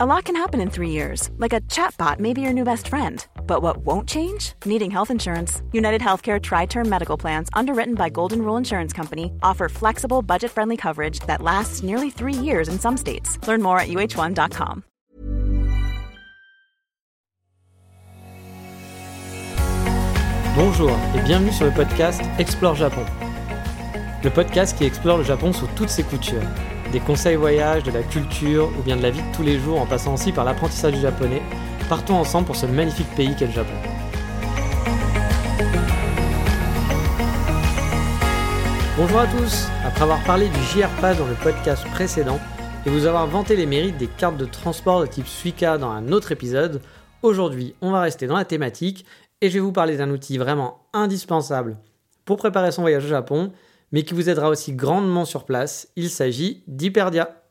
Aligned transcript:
A 0.00 0.06
lot 0.06 0.26
can 0.26 0.36
happen 0.36 0.60
in 0.60 0.70
three 0.70 0.90
years, 0.90 1.28
like 1.38 1.52
a 1.52 1.60
chatbot 1.62 2.20
may 2.20 2.32
be 2.32 2.40
your 2.40 2.52
new 2.52 2.62
best 2.62 2.86
friend. 2.86 3.26
But 3.48 3.62
what 3.62 3.78
won't 3.78 4.08
change? 4.08 4.52
Needing 4.64 4.92
health 4.92 5.10
insurance. 5.10 5.60
United 5.72 6.00
Healthcare 6.00 6.40
Tri 6.40 6.66
Term 6.66 6.88
Medical 6.88 7.16
Plans, 7.16 7.48
underwritten 7.52 7.96
by 7.96 8.08
Golden 8.08 8.42
Rule 8.42 8.56
Insurance 8.56 8.92
Company, 8.92 9.32
offer 9.42 9.68
flexible, 9.68 10.22
budget 10.22 10.52
friendly 10.52 10.76
coverage 10.76 11.18
that 11.26 11.42
lasts 11.42 11.82
nearly 11.82 12.10
three 12.10 12.32
years 12.32 12.68
in 12.68 12.78
some 12.78 12.96
states. 12.96 13.44
Learn 13.48 13.60
more 13.60 13.80
at 13.80 13.88
uh1.com. 13.88 14.84
Bonjour 20.54 20.96
et 21.16 21.24
bienvenue 21.24 21.50
sur 21.50 21.64
le 21.64 21.72
podcast 21.72 22.22
Explore 22.38 22.76
Japon. 22.76 23.04
Le 24.22 24.30
podcast 24.30 24.78
qui 24.78 24.84
explore 24.84 25.18
le 25.18 25.24
Japon 25.24 25.52
sous 25.52 25.66
toutes 25.74 25.90
ses 25.90 26.04
coutures. 26.04 26.46
Des 26.92 27.00
conseils 27.00 27.36
voyage, 27.36 27.82
de 27.82 27.90
la 27.90 28.02
culture 28.02 28.70
ou 28.78 28.82
bien 28.82 28.96
de 28.96 29.02
la 29.02 29.10
vie 29.10 29.20
de 29.20 29.36
tous 29.36 29.42
les 29.42 29.58
jours 29.58 29.78
en 29.78 29.84
passant 29.84 30.14
aussi 30.14 30.32
par 30.32 30.46
l'apprentissage 30.46 30.94
du 30.94 31.00
japonais, 31.00 31.42
partons 31.86 32.14
ensemble 32.14 32.46
pour 32.46 32.56
ce 32.56 32.64
magnifique 32.64 33.14
pays 33.14 33.36
qu'est 33.36 33.46
le 33.46 33.52
Japon. 33.52 33.74
Bonjour 38.96 39.20
à 39.20 39.26
tous 39.26 39.68
Après 39.84 40.02
avoir 40.02 40.24
parlé 40.24 40.48
du 40.48 40.58
JR 40.62 40.88
Pass 41.02 41.18
dans 41.18 41.26
le 41.26 41.34
podcast 41.34 41.86
précédent 41.92 42.40
et 42.86 42.90
vous 42.90 43.04
avoir 43.04 43.26
vanté 43.26 43.54
les 43.54 43.66
mérites 43.66 43.98
des 43.98 44.06
cartes 44.06 44.38
de 44.38 44.46
transport 44.46 45.02
de 45.02 45.06
type 45.06 45.26
Suica 45.26 45.76
dans 45.76 45.90
un 45.90 46.10
autre 46.10 46.32
épisode, 46.32 46.80
aujourd'hui 47.22 47.74
on 47.82 47.90
va 47.90 48.00
rester 48.00 48.26
dans 48.26 48.36
la 48.38 48.46
thématique 48.46 49.04
et 49.42 49.50
je 49.50 49.54
vais 49.54 49.60
vous 49.60 49.72
parler 49.72 49.98
d'un 49.98 50.08
outil 50.08 50.38
vraiment 50.38 50.78
indispensable 50.94 51.76
pour 52.24 52.38
préparer 52.38 52.72
son 52.72 52.80
voyage 52.80 53.04
au 53.04 53.08
Japon 53.08 53.52
mais 53.92 54.02
qui 54.02 54.14
vous 54.14 54.28
aidera 54.28 54.48
aussi 54.48 54.72
grandement 54.72 55.24
sur 55.24 55.44
place. 55.44 55.88
Il 55.96 56.10
s'agit 56.10 56.62
d'Hyperdia. 56.66 57.42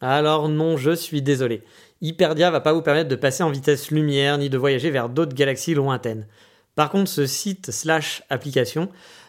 Alors 0.00 0.48
non, 0.48 0.76
je 0.76 0.90
suis 0.90 1.22
désolé. 1.22 1.62
Hyperdia 2.00 2.50
va 2.50 2.60
pas 2.60 2.72
vous 2.72 2.82
permettre 2.82 3.08
de 3.08 3.16
passer 3.16 3.42
en 3.42 3.50
vitesse 3.50 3.90
lumière 3.90 4.38
ni 4.38 4.50
de 4.50 4.58
voyager 4.58 4.90
vers 4.90 5.08
d'autres 5.08 5.34
galaxies 5.34 5.74
lointaines. 5.74 6.26
Par 6.74 6.90
contre, 6.90 7.08
ce 7.08 7.26
site 7.26 7.70
slash 7.70 8.22
application 8.30 8.88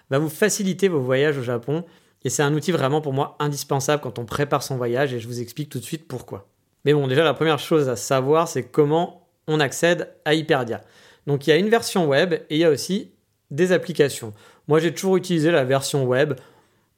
va 0.09 0.19
vous 0.19 0.30
faciliter 0.30 0.88
vos 0.88 0.99
voyages 0.99 1.38
au 1.38 1.43
Japon 1.43 1.86
et 2.23 2.30
c'est 2.30 2.43
un 2.43 2.53
outil 2.53 2.71
vraiment 2.71 3.02
pour 3.02 3.13
moi 3.13 3.36
indispensable 3.39 4.02
quand 4.02 4.19
on 4.19 4.25
prépare 4.25 4.63
son 4.63 4.77
voyage 4.77 5.13
et 5.13 5.19
je 5.19 5.27
vous 5.27 5.41
explique 5.41 5.69
tout 5.69 5.80
de 5.80 5.83
suite 5.83 6.08
pourquoi. 6.08 6.47
Mais 6.83 6.93
bon, 6.93 7.08
déjà 7.08 7.23
la 7.23 7.33
première 7.33 7.59
chose 7.59 7.88
à 7.88 7.95
savoir, 7.95 8.47
c'est 8.47 8.63
comment 8.63 9.27
on 9.47 9.59
accède 9.59 10.11
à 10.25 10.33
Hyperdia. 10.33 10.81
Donc 11.27 11.45
il 11.45 11.52
y 11.52 11.53
a 11.53 11.58
une 11.58 11.69
version 11.69 12.08
web 12.08 12.33
et 12.33 12.45
il 12.49 12.58
y 12.58 12.63
a 12.63 12.69
aussi 12.69 13.11
des 13.52 13.71
applications. 13.71 14.33
Moi 14.67 14.80
j'ai 14.80 14.93
toujours 14.93 15.17
utilisé 15.17 15.52
la 15.52 15.63
version 15.63 16.05
web. 16.05 16.33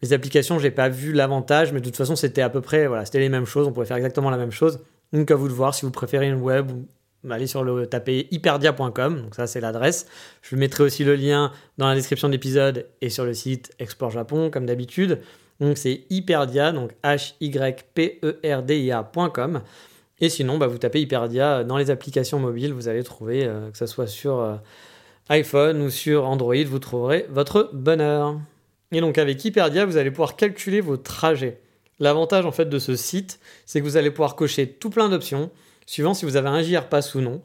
Les 0.01 0.13
applications, 0.13 0.59
j'ai 0.59 0.71
pas 0.71 0.89
vu 0.89 1.11
l'avantage, 1.11 1.73
mais 1.73 1.79
de 1.79 1.85
toute 1.85 1.97
façon, 1.97 2.15
c'était 2.15 2.41
à 2.41 2.49
peu 2.49 2.61
près, 2.61 2.87
voilà, 2.87 3.05
c'était 3.05 3.19
les 3.19 3.29
mêmes 3.29 3.45
choses, 3.45 3.67
on 3.67 3.71
pouvait 3.71 3.85
faire 3.85 3.97
exactement 3.97 4.29
la 4.29 4.37
même 4.37 4.51
chose. 4.51 4.79
Donc 5.13 5.31
à 5.31 5.35
vous 5.35 5.47
de 5.47 5.53
voir 5.53 5.73
si 5.73 5.85
vous 5.85 5.91
préférez 5.91 6.27
une 6.27 6.41
web 6.41 6.71
ou 6.71 7.31
allez 7.31 7.47
sur 7.47 7.63
le 7.63 7.87
taper 7.87 8.27
hyperdia.com, 8.31 9.21
donc 9.21 9.35
ça 9.35 9.47
c'est 9.47 9.61
l'adresse. 9.61 10.05
Je 10.41 10.55
mettrai 10.55 10.83
aussi 10.83 11.03
le 11.03 11.15
lien 11.15 11.51
dans 11.77 11.87
la 11.87 11.95
description 11.95 12.27
de 12.27 12.33
l'épisode 12.33 12.85
et 13.01 13.09
sur 13.09 13.25
le 13.25 13.33
site 13.33 13.71
Explore 13.79 14.11
Japon 14.11 14.49
comme 14.51 14.65
d'habitude. 14.65 15.19
Donc 15.59 15.77
c'est 15.77 16.03
hyperdia, 16.09 16.71
donc 16.71 16.91
h 17.03 17.33
y 17.39 17.75
p 17.93 18.19
e 18.23 18.39
r 18.43 18.63
d 18.63 18.79
i 18.79 18.91
a.com. 18.91 19.61
Et 20.19 20.29
sinon, 20.29 20.57
bah, 20.57 20.67
vous 20.67 20.79
tapez 20.79 21.01
Hyperdia 21.01 21.63
dans 21.63 21.77
les 21.77 21.91
applications 21.91 22.39
mobiles, 22.39 22.73
vous 22.73 22.87
allez 22.87 23.03
trouver, 23.03 23.45
euh, 23.45 23.69
que 23.69 23.77
ce 23.77 23.85
soit 23.85 24.07
sur 24.07 24.39
euh, 24.39 24.55
iPhone 25.29 25.81
ou 25.81 25.89
sur 25.91 26.25
Android, 26.25 26.55
vous 26.65 26.79
trouverez 26.79 27.27
votre 27.29 27.69
bonheur. 27.71 28.39
Et 28.91 29.01
donc 29.01 29.17
avec 29.17 29.43
Hyperdia, 29.43 29.85
vous 29.85 29.97
allez 29.97 30.11
pouvoir 30.11 30.35
calculer 30.35 30.81
vos 30.81 30.97
trajets. 30.97 31.61
L'avantage 31.99 32.45
en 32.45 32.51
fait 32.51 32.65
de 32.65 32.79
ce 32.79 32.95
site, 32.95 33.39
c'est 33.65 33.79
que 33.79 33.85
vous 33.85 33.97
allez 33.97 34.11
pouvoir 34.11 34.35
cocher 34.35 34.67
tout 34.67 34.89
plein 34.89 35.09
d'options, 35.09 35.51
suivant 35.85 36.13
si 36.13 36.25
vous 36.25 36.37
avez 36.37 36.49
un 36.49 36.61
JR 36.61 36.87
Pass 36.87 37.15
ou 37.15 37.21
non. 37.21 37.41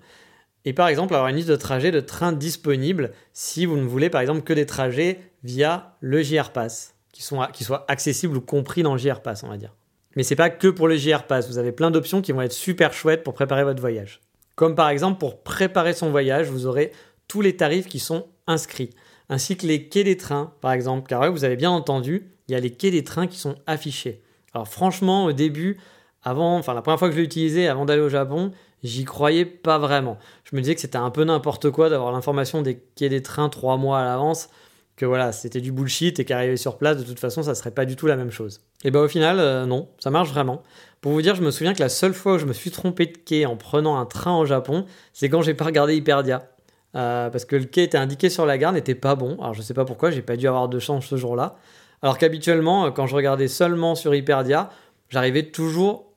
Et 0.65 0.73
par 0.73 0.89
exemple, 0.89 1.15
avoir 1.15 1.29
une 1.29 1.37
liste 1.37 1.49
de 1.49 1.57
trajets 1.57 1.91
de 1.91 2.01
trains 2.01 2.33
disponibles 2.33 3.13
si 3.33 3.67
vous 3.67 3.77
ne 3.77 3.85
voulez 3.85 4.11
par 4.11 4.21
exemple 4.21 4.43
que 4.43 4.53
des 4.53 4.67
trajets 4.67 5.19
via 5.43 5.97
le 6.01 6.23
JR 6.23 6.51
Pass, 6.51 6.95
qui, 7.13 7.23
sont, 7.23 7.45
qui 7.53 7.65
soient 7.65 7.85
accessibles 7.89 8.37
ou 8.37 8.41
compris 8.41 8.83
dans 8.83 8.93
le 8.93 8.99
JR 8.99 9.21
Pass, 9.21 9.43
on 9.43 9.49
va 9.49 9.57
dire. 9.57 9.75
Mais 10.15 10.23
c'est 10.23 10.37
pas 10.37 10.51
que 10.51 10.69
pour 10.69 10.87
le 10.87 10.97
JR 10.97 11.25
Pass, 11.25 11.49
vous 11.49 11.59
avez 11.59 11.73
plein 11.73 11.91
d'options 11.91 12.23
qui 12.23 12.33
vont 12.33 12.43
être 12.43 12.53
super 12.53 12.93
chouettes 12.93 13.25
pour 13.25 13.35
préparer 13.35 13.65
votre 13.65 13.81
voyage. 13.81 14.21
Comme 14.55 14.75
par 14.75 14.91
exemple, 14.91 15.19
pour 15.19 15.43
préparer 15.43 15.95
son 15.95 16.11
voyage, 16.11 16.49
vous 16.49 16.67
aurez 16.67 16.93
tous 17.27 17.41
les 17.41 17.57
tarifs 17.57 17.89
qui 17.89 17.99
sont 17.99 18.27
inscrits 18.47 18.91
ainsi 19.33 19.57
que 19.57 19.67
les 19.67 19.89
quais 19.89 20.05
des 20.05 20.19
trains, 20.19 20.53
par 20.61 20.73
exemple. 20.73 21.09
Car 21.09 21.33
vous 21.33 21.45
avez 21.45 21.57
bien 21.57 21.71
entendu, 21.71 22.29
il 22.47 22.53
y 22.53 22.55
a 22.55 22.61
les 22.61 22.71
quais 22.71 22.91
des 22.91 23.03
trains 23.03 23.27
qui 23.27 23.39
sont 23.39 23.55
affichés. 23.67 24.21
Alors 24.53 24.69
franchement, 24.69 25.25
au 25.25 25.33
début, 25.33 25.79
avant, 26.23 26.59
enfin 26.59 26.75
la 26.75 26.83
première 26.83 26.99
fois 26.99 27.09
que 27.09 27.15
je 27.15 27.21
l'ai 27.21 27.25
utilisé 27.25 27.67
avant 27.67 27.87
d'aller 27.87 28.03
au 28.03 28.11
Japon, 28.11 28.53
j'y 28.83 29.05
croyais 29.05 29.47
pas 29.47 29.79
vraiment. 29.79 30.19
Je 30.45 30.55
me 30.55 30.61
disais 30.61 30.75
que 30.75 30.83
c'était 30.83 30.99
un 30.99 31.11
peu 31.11 31.25
n'importe 31.25 31.71
quoi 31.71 31.89
d'avoir 31.89 32.13
l'information 32.13 32.61
des 32.61 32.79
quais 32.95 33.09
des 33.09 33.23
trains 33.23 33.49
trois 33.49 33.79
mois 33.79 34.01
à 34.01 34.05
l'avance, 34.05 34.51
que 34.97 35.07
voilà, 35.07 35.33
c'était 35.33 35.63
du 35.63 35.73
bullshit 35.73 36.21
et 36.21 36.27
qu'arriver 36.27 36.59
sur 36.59 36.77
place, 36.77 36.99
de 36.99 37.03
toute 37.03 37.19
façon, 37.19 37.43
ça 37.43 37.55
serait 37.55 37.71
pas 37.71 37.87
du 37.87 37.97
tout 37.97 38.07
la 38.07 38.17
même 38.17 38.31
chose. 38.31 38.61
Et 38.85 38.91
bah 38.91 39.01
au 39.01 39.09
final, 39.09 39.39
euh, 39.41 39.65
non, 39.65 39.89
ça 39.99 40.11
marche 40.11 40.29
vraiment. 40.29 40.63
Pour 41.01 41.13
vous 41.13 41.23
dire, 41.23 41.37
je 41.37 41.43
me 41.43 41.51
souviens 41.51 41.73
que 41.73 41.81
la 41.81 41.89
seule 41.89 42.13
fois 42.13 42.35
où 42.35 42.39
je 42.39 42.45
me 42.45 42.53
suis 42.53 42.71
trompé 42.71 43.07
de 43.07 43.17
quai 43.17 43.47
en 43.47 43.57
prenant 43.57 43.97
un 43.99 44.05
train 44.05 44.37
au 44.37 44.45
Japon, 44.45 44.85
c'est 45.15 45.31
quand 45.31 45.41
j'ai 45.41 45.55
pas 45.55 45.65
regardé 45.65 45.97
Hyperdia. 45.97 46.52
Euh, 46.95 47.31
parce 47.31 47.45
que 47.45 47.57
le 47.57 47.65
quai 47.65 47.85
était 47.85 47.99
indiqué 47.99 48.29
sur 48.29 48.45
la 48.45 48.59
gare 48.59 48.73
n'était 48.73 48.95
pas 48.95 49.15
bon. 49.15 49.37
Alors 49.41 49.55
je 49.55 49.63
sais 49.63 49.75
pas 49.75 49.85
pourquoi, 49.85 50.11
j'ai 50.11 50.23
pas 50.23 50.37
dû 50.37 50.47
avoir 50.47 50.69
de 50.69 50.79
chance 50.79 51.07
ce 51.07 51.17
jour-là. 51.17 51.57
Alors 52.03 52.19
qu'habituellement, 52.19 52.87
euh, 52.87 52.91
quand 52.91 53.07
je 53.07 53.15
regardais 53.15 53.49
seulement 53.49 53.95
sur 53.95 54.15
Hyperdia, 54.15 54.71
j'arrivais 55.09 55.45
toujours 55.45 56.13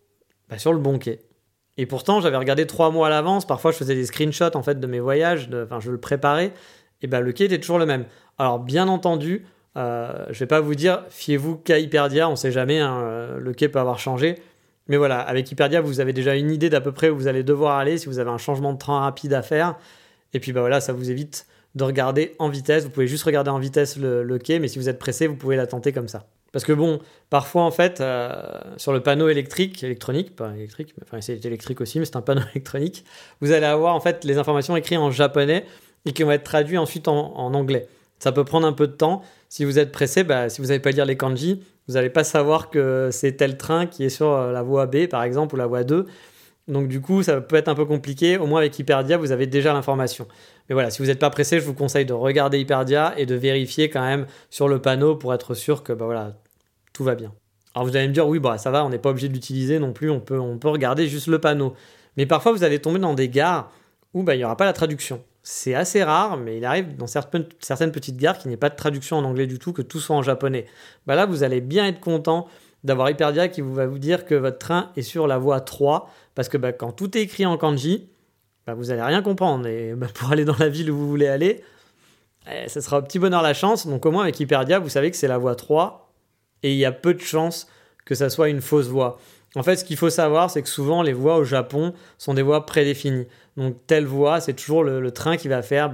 bah, 0.50 0.58
sur 0.58 0.74
le 0.74 0.80
bon 0.80 0.98
quai. 1.00 1.22
Et 1.78 1.86
pourtant, 1.86 2.22
j'avais 2.22 2.38
regardé 2.38 2.66
trois 2.68 2.90
mois 2.90 3.08
à 3.08 3.10
l'avance. 3.10 3.46
Parfois, 3.46 3.72
je 3.72 3.78
faisais 3.78 3.96
des 3.96 4.06
screenshots 4.06 4.56
en 4.56 4.64
fait 4.64 4.80
de 4.80 4.88
mes 4.88 5.00
voyages. 5.00 5.50
Enfin, 5.54 5.80
je 5.80 5.92
le 5.92 5.98
préparais. 5.98 6.54
Et 7.02 7.08
ben, 7.08 7.20
le 7.20 7.32
quai 7.34 7.46
était 7.46 7.60
toujours 7.60 7.80
le 7.80 7.86
même. 7.86 8.06
Alors, 8.38 8.60
bien 8.60 8.88
entendu, 8.88 9.46
euh, 9.78 10.26
je 10.30 10.40
vais 10.40 10.48
pas 10.48 10.62
vous 10.62 10.76
dire, 10.76 11.04
fiez-vous 11.10 11.58
qu'à 11.58 11.80
Hyperdia. 11.80 12.30
On 12.30 12.36
sait 12.36 12.52
jamais. 12.52 12.80
Hein, 12.80 13.02
euh, 13.04 13.40
le 13.40 13.54
quai 13.54 13.68
peut 13.68 13.80
avoir 13.80 14.00
changé. 14.00 14.36
Mais 14.88 14.98
voilà, 14.98 15.20
avec 15.20 15.52
Hyperdia, 15.52 15.82
vous 15.82 16.00
avez 16.00 16.14
déjà 16.14 16.36
une 16.36 16.52
idée 16.52 16.70
d'à 16.70 16.80
peu 16.80 16.92
près 16.92 17.10
où 17.10 17.18
vous 17.18 17.28
allez 17.28 17.44
devoir 17.44 17.78
aller 17.78 17.98
si 17.98 18.06
vous 18.06 18.20
avez 18.20 18.30
un 18.30 18.38
changement 18.38 18.72
de 18.72 18.78
train 18.78 19.00
rapide 19.00 19.34
à 19.34 19.42
faire. 19.42 19.76
Et 20.36 20.40
puis 20.42 20.52
bah 20.52 20.60
voilà, 20.60 20.82
ça 20.82 20.92
vous 20.92 21.10
évite 21.10 21.48
de 21.76 21.86
regarder 21.86 22.36
en 22.40 22.50
vitesse. 22.50 22.84
Vous 22.84 22.90
pouvez 22.90 23.08
juste 23.08 23.24
regarder 23.24 23.50
en 23.52 23.58
vitesse 23.58 23.96
le, 23.98 24.38
quai, 24.38 24.60
mais 24.60 24.68
si 24.68 24.78
vous 24.78 24.90
êtes 24.90 25.00
pressé, 25.00 25.28
vous 25.28 25.38
pouvez 25.38 25.56
la 25.56 25.66
tenter 25.66 25.94
comme 25.94 26.10
ça. 26.10 26.26
Parce 26.52 26.66
que 26.66 26.74
bon, 26.74 27.00
parfois 27.30 27.64
en 27.64 27.72
fait, 27.72 28.02
euh, 28.02 28.30
sur 28.76 28.92
le 28.92 29.00
panneau 29.00 29.30
électrique, 29.30 29.82
électronique, 29.82 30.36
pas 30.36 30.54
électrique, 30.54 30.94
enfin 31.04 31.22
c'est 31.22 31.46
électrique 31.46 31.80
aussi, 31.80 32.00
mais 32.00 32.06
c'est 32.06 32.18
un 32.18 32.22
panneau 32.22 32.42
électronique, 32.52 33.06
vous 33.40 33.54
allez 33.54 33.66
avoir 33.66 33.96
en 33.96 34.02
fait 34.02 34.26
les 34.26 34.38
informations 34.38 34.76
écrites 34.76 35.00
en 35.00 35.10
japonais 35.10 35.66
et 36.06 36.12
qui 36.12 36.24
vont 36.24 36.32
être 36.32 36.44
traduites 36.44 36.80
ensuite 36.80 37.08
en, 37.08 37.54
anglais. 37.54 37.88
Ça 38.20 38.34
peut 38.34 38.44
prendre 38.44 38.68
un 38.68 38.74
peu 38.74 38.88
de 38.88 38.94
temps. 38.94 39.22
Si 39.48 39.64
vous 39.64 39.80
êtes 39.80 39.94
pressé, 39.94 40.26
bah, 40.26 40.50
si 40.50 40.60
vous 40.60 40.68
n'avez 40.68 40.80
pas 40.80 40.92
lire 40.92 41.06
les 41.06 41.18
kanji, 41.18 41.62
vous 41.88 41.94
n'allez 41.94 42.10
pas 42.10 42.26
savoir 42.26 42.70
que 42.70 43.10
c'est 43.12 43.34
tel 43.34 43.58
train 43.58 43.86
qui 43.86 44.04
est 44.04 44.10
sur 44.10 44.32
euh, 44.32 44.52
la 44.52 44.64
voie 44.64 44.86
B 44.86 45.08
par 45.08 45.24
exemple 45.24 45.56
ou 45.56 45.58
la 45.58 45.68
voie 45.68 45.86
2. 45.86 46.06
Donc 46.68 46.88
du 46.88 47.00
coup, 47.00 47.22
ça 47.22 47.42
peut 47.42 47.56
être 47.56 47.68
un 47.68 47.76
peu 47.76 47.86
compliqué. 47.86 48.38
Au 48.38 48.48
moins 48.48 48.60
avec 48.60 48.78
Hyperdia, 48.80 49.18
vous 49.18 49.32
avez 49.32 49.46
déjà 49.46 49.74
l'information. 49.74 50.28
Mais 50.68 50.74
voilà, 50.74 50.90
si 50.90 51.02
vous 51.02 51.08
n'êtes 51.08 51.20
pas 51.20 51.30
pressé, 51.30 51.60
je 51.60 51.66
vous 51.66 51.76
conseille 51.76 52.06
de 52.06 52.14
regarder 52.14 52.60
Hyperdia 52.60 53.14
et 53.18 53.26
de 53.26 53.36
vérifier 53.36 53.90
quand 53.90 54.02
même 54.02 54.26
sur 54.50 54.68
le 54.68 54.82
panneau 54.82 55.16
pour 55.16 55.34
être 55.34 55.54
sûr 55.54 55.84
que 55.84 55.94
bah 55.94 56.06
voilà, 56.06 56.34
tout 56.94 57.04
va 57.04 57.16
bien. 57.16 57.32
Alors 57.76 57.88
vous 57.88 57.96
allez 57.96 58.08
me 58.08 58.14
dire, 58.14 58.28
oui, 58.28 58.40
bah 58.40 58.58
ça 58.58 58.72
va, 58.72 58.86
on 58.86 58.90
n'est 58.90 58.98
pas 58.98 59.10
obligé 59.10 59.28
de 59.28 59.34
l'utiliser 59.34 59.80
non 59.80 59.94
plus, 59.94 60.10
on 60.10 60.22
peut, 60.22 60.40
on 60.40 60.58
peut 60.58 60.70
regarder 60.70 61.08
juste 61.08 61.28
le 61.28 61.40
panneau. 61.40 61.76
Mais 62.18 62.26
parfois, 62.26 62.54
vous 62.54 62.64
allez 62.64 62.80
tomber 62.80 63.00
dans 63.00 63.14
des 63.14 63.30
gares 63.30 63.72
où 64.14 64.24
bah, 64.24 64.34
il 64.34 64.40
n'y 64.40 64.46
aura 64.46 64.58
pas 64.58 64.66
la 64.66 64.74
traduction. 64.74 65.22
C'est 65.44 65.76
assez 65.76 66.04
rare, 66.04 66.38
mais 66.38 66.58
il 66.58 66.66
arrive 66.66 66.96
dans 66.96 67.06
certaines, 67.06 67.46
petites 67.92 68.18
gares 68.18 68.40
qu'il 68.40 68.48
n'y 68.48 68.56
ait 68.56 68.58
pas 68.58 68.70
de 68.70 68.76
traduction 68.76 69.18
en 69.18 69.24
anglais 69.26 69.46
du 69.46 69.60
tout, 69.60 69.74
que 69.74 69.84
tout 69.84 70.00
soit 70.00 70.16
en 70.16 70.24
japonais. 70.24 70.66
Bah 71.06 71.16
là, 71.16 71.28
vous 71.28 71.44
allez 71.44 71.62
bien 71.62 71.86
être 71.86 72.00
content 72.00 72.48
d'avoir 72.84 73.10
Hyperdia 73.10 73.48
qui 73.48 73.62
va 73.62 73.86
vous 73.86 74.00
dire 74.00 74.26
que 74.26 74.36
votre 74.36 74.58
train 74.58 74.92
est 74.96 75.02
sur 75.02 75.28
la 75.28 75.38
voie 75.38 75.60
3 75.60 76.10
parce 76.36 76.50
que 76.50 76.58
bah, 76.58 76.74
quand 76.74 76.92
tout 76.92 77.18
est 77.18 77.22
écrit 77.22 77.46
en 77.46 77.58
kanji, 77.58 78.10
bah, 78.68 78.74
vous 78.74 78.86
n'allez 78.86 79.02
rien 79.02 79.22
comprendre. 79.22 79.68
Et 79.68 79.94
bah, 79.96 80.08
pour 80.14 80.32
aller 80.32 80.46
dans 80.46 80.58
la 80.60 80.70
ville 80.70 80.92
où 80.92 80.98
vous 80.98 81.08
voulez 81.08 81.28
aller, 81.28 81.64
eh, 82.52 82.70
ça 82.70 82.82
sera 82.82 83.00
au 83.00 83.02
petit 83.02 83.20
bonheur 83.20 83.42
la 83.42 83.54
chance. 83.54 83.88
Donc 83.88 84.06
au 84.06 84.12
moins 84.12 84.24
avec 84.24 84.40
Hyperdia, 84.40 84.80
vous 84.80 84.90
savez 84.90 85.10
que 85.10 85.18
c'est 85.18 85.28
la 85.28 85.38
voie 85.38 85.56
3 85.56 86.14
et 86.64 86.74
il 86.74 86.78
y 86.78 86.86
a 86.86 86.92
peu 86.92 87.14
de 87.14 87.22
chances 87.22 87.68
que 88.06 88.16
ça 88.16 88.30
soit 88.30 88.50
une 88.50 88.62
fausse 88.62 88.88
voie. 88.88 89.20
En 89.56 89.64
fait, 89.64 89.78
ce 89.78 89.86
qu'il 89.86 89.96
faut 89.96 90.10
savoir, 90.10 90.52
c'est 90.52 90.62
que 90.62 90.68
souvent 90.68 91.02
les 91.02 91.14
voies 91.14 91.38
au 91.38 91.46
Japon 91.46 91.94
sont 92.18 92.34
des 92.34 92.42
voies 92.42 92.66
prédéfinies. 92.66 93.28
Donc 93.56 93.78
telle 93.88 94.06
voie, 94.06 94.42
c'est 94.42 94.54
toujours 94.54 94.84
le, 94.84 95.12
train 95.12 95.38
qui 95.38 95.48
va 95.48 95.62
faire 95.62 95.90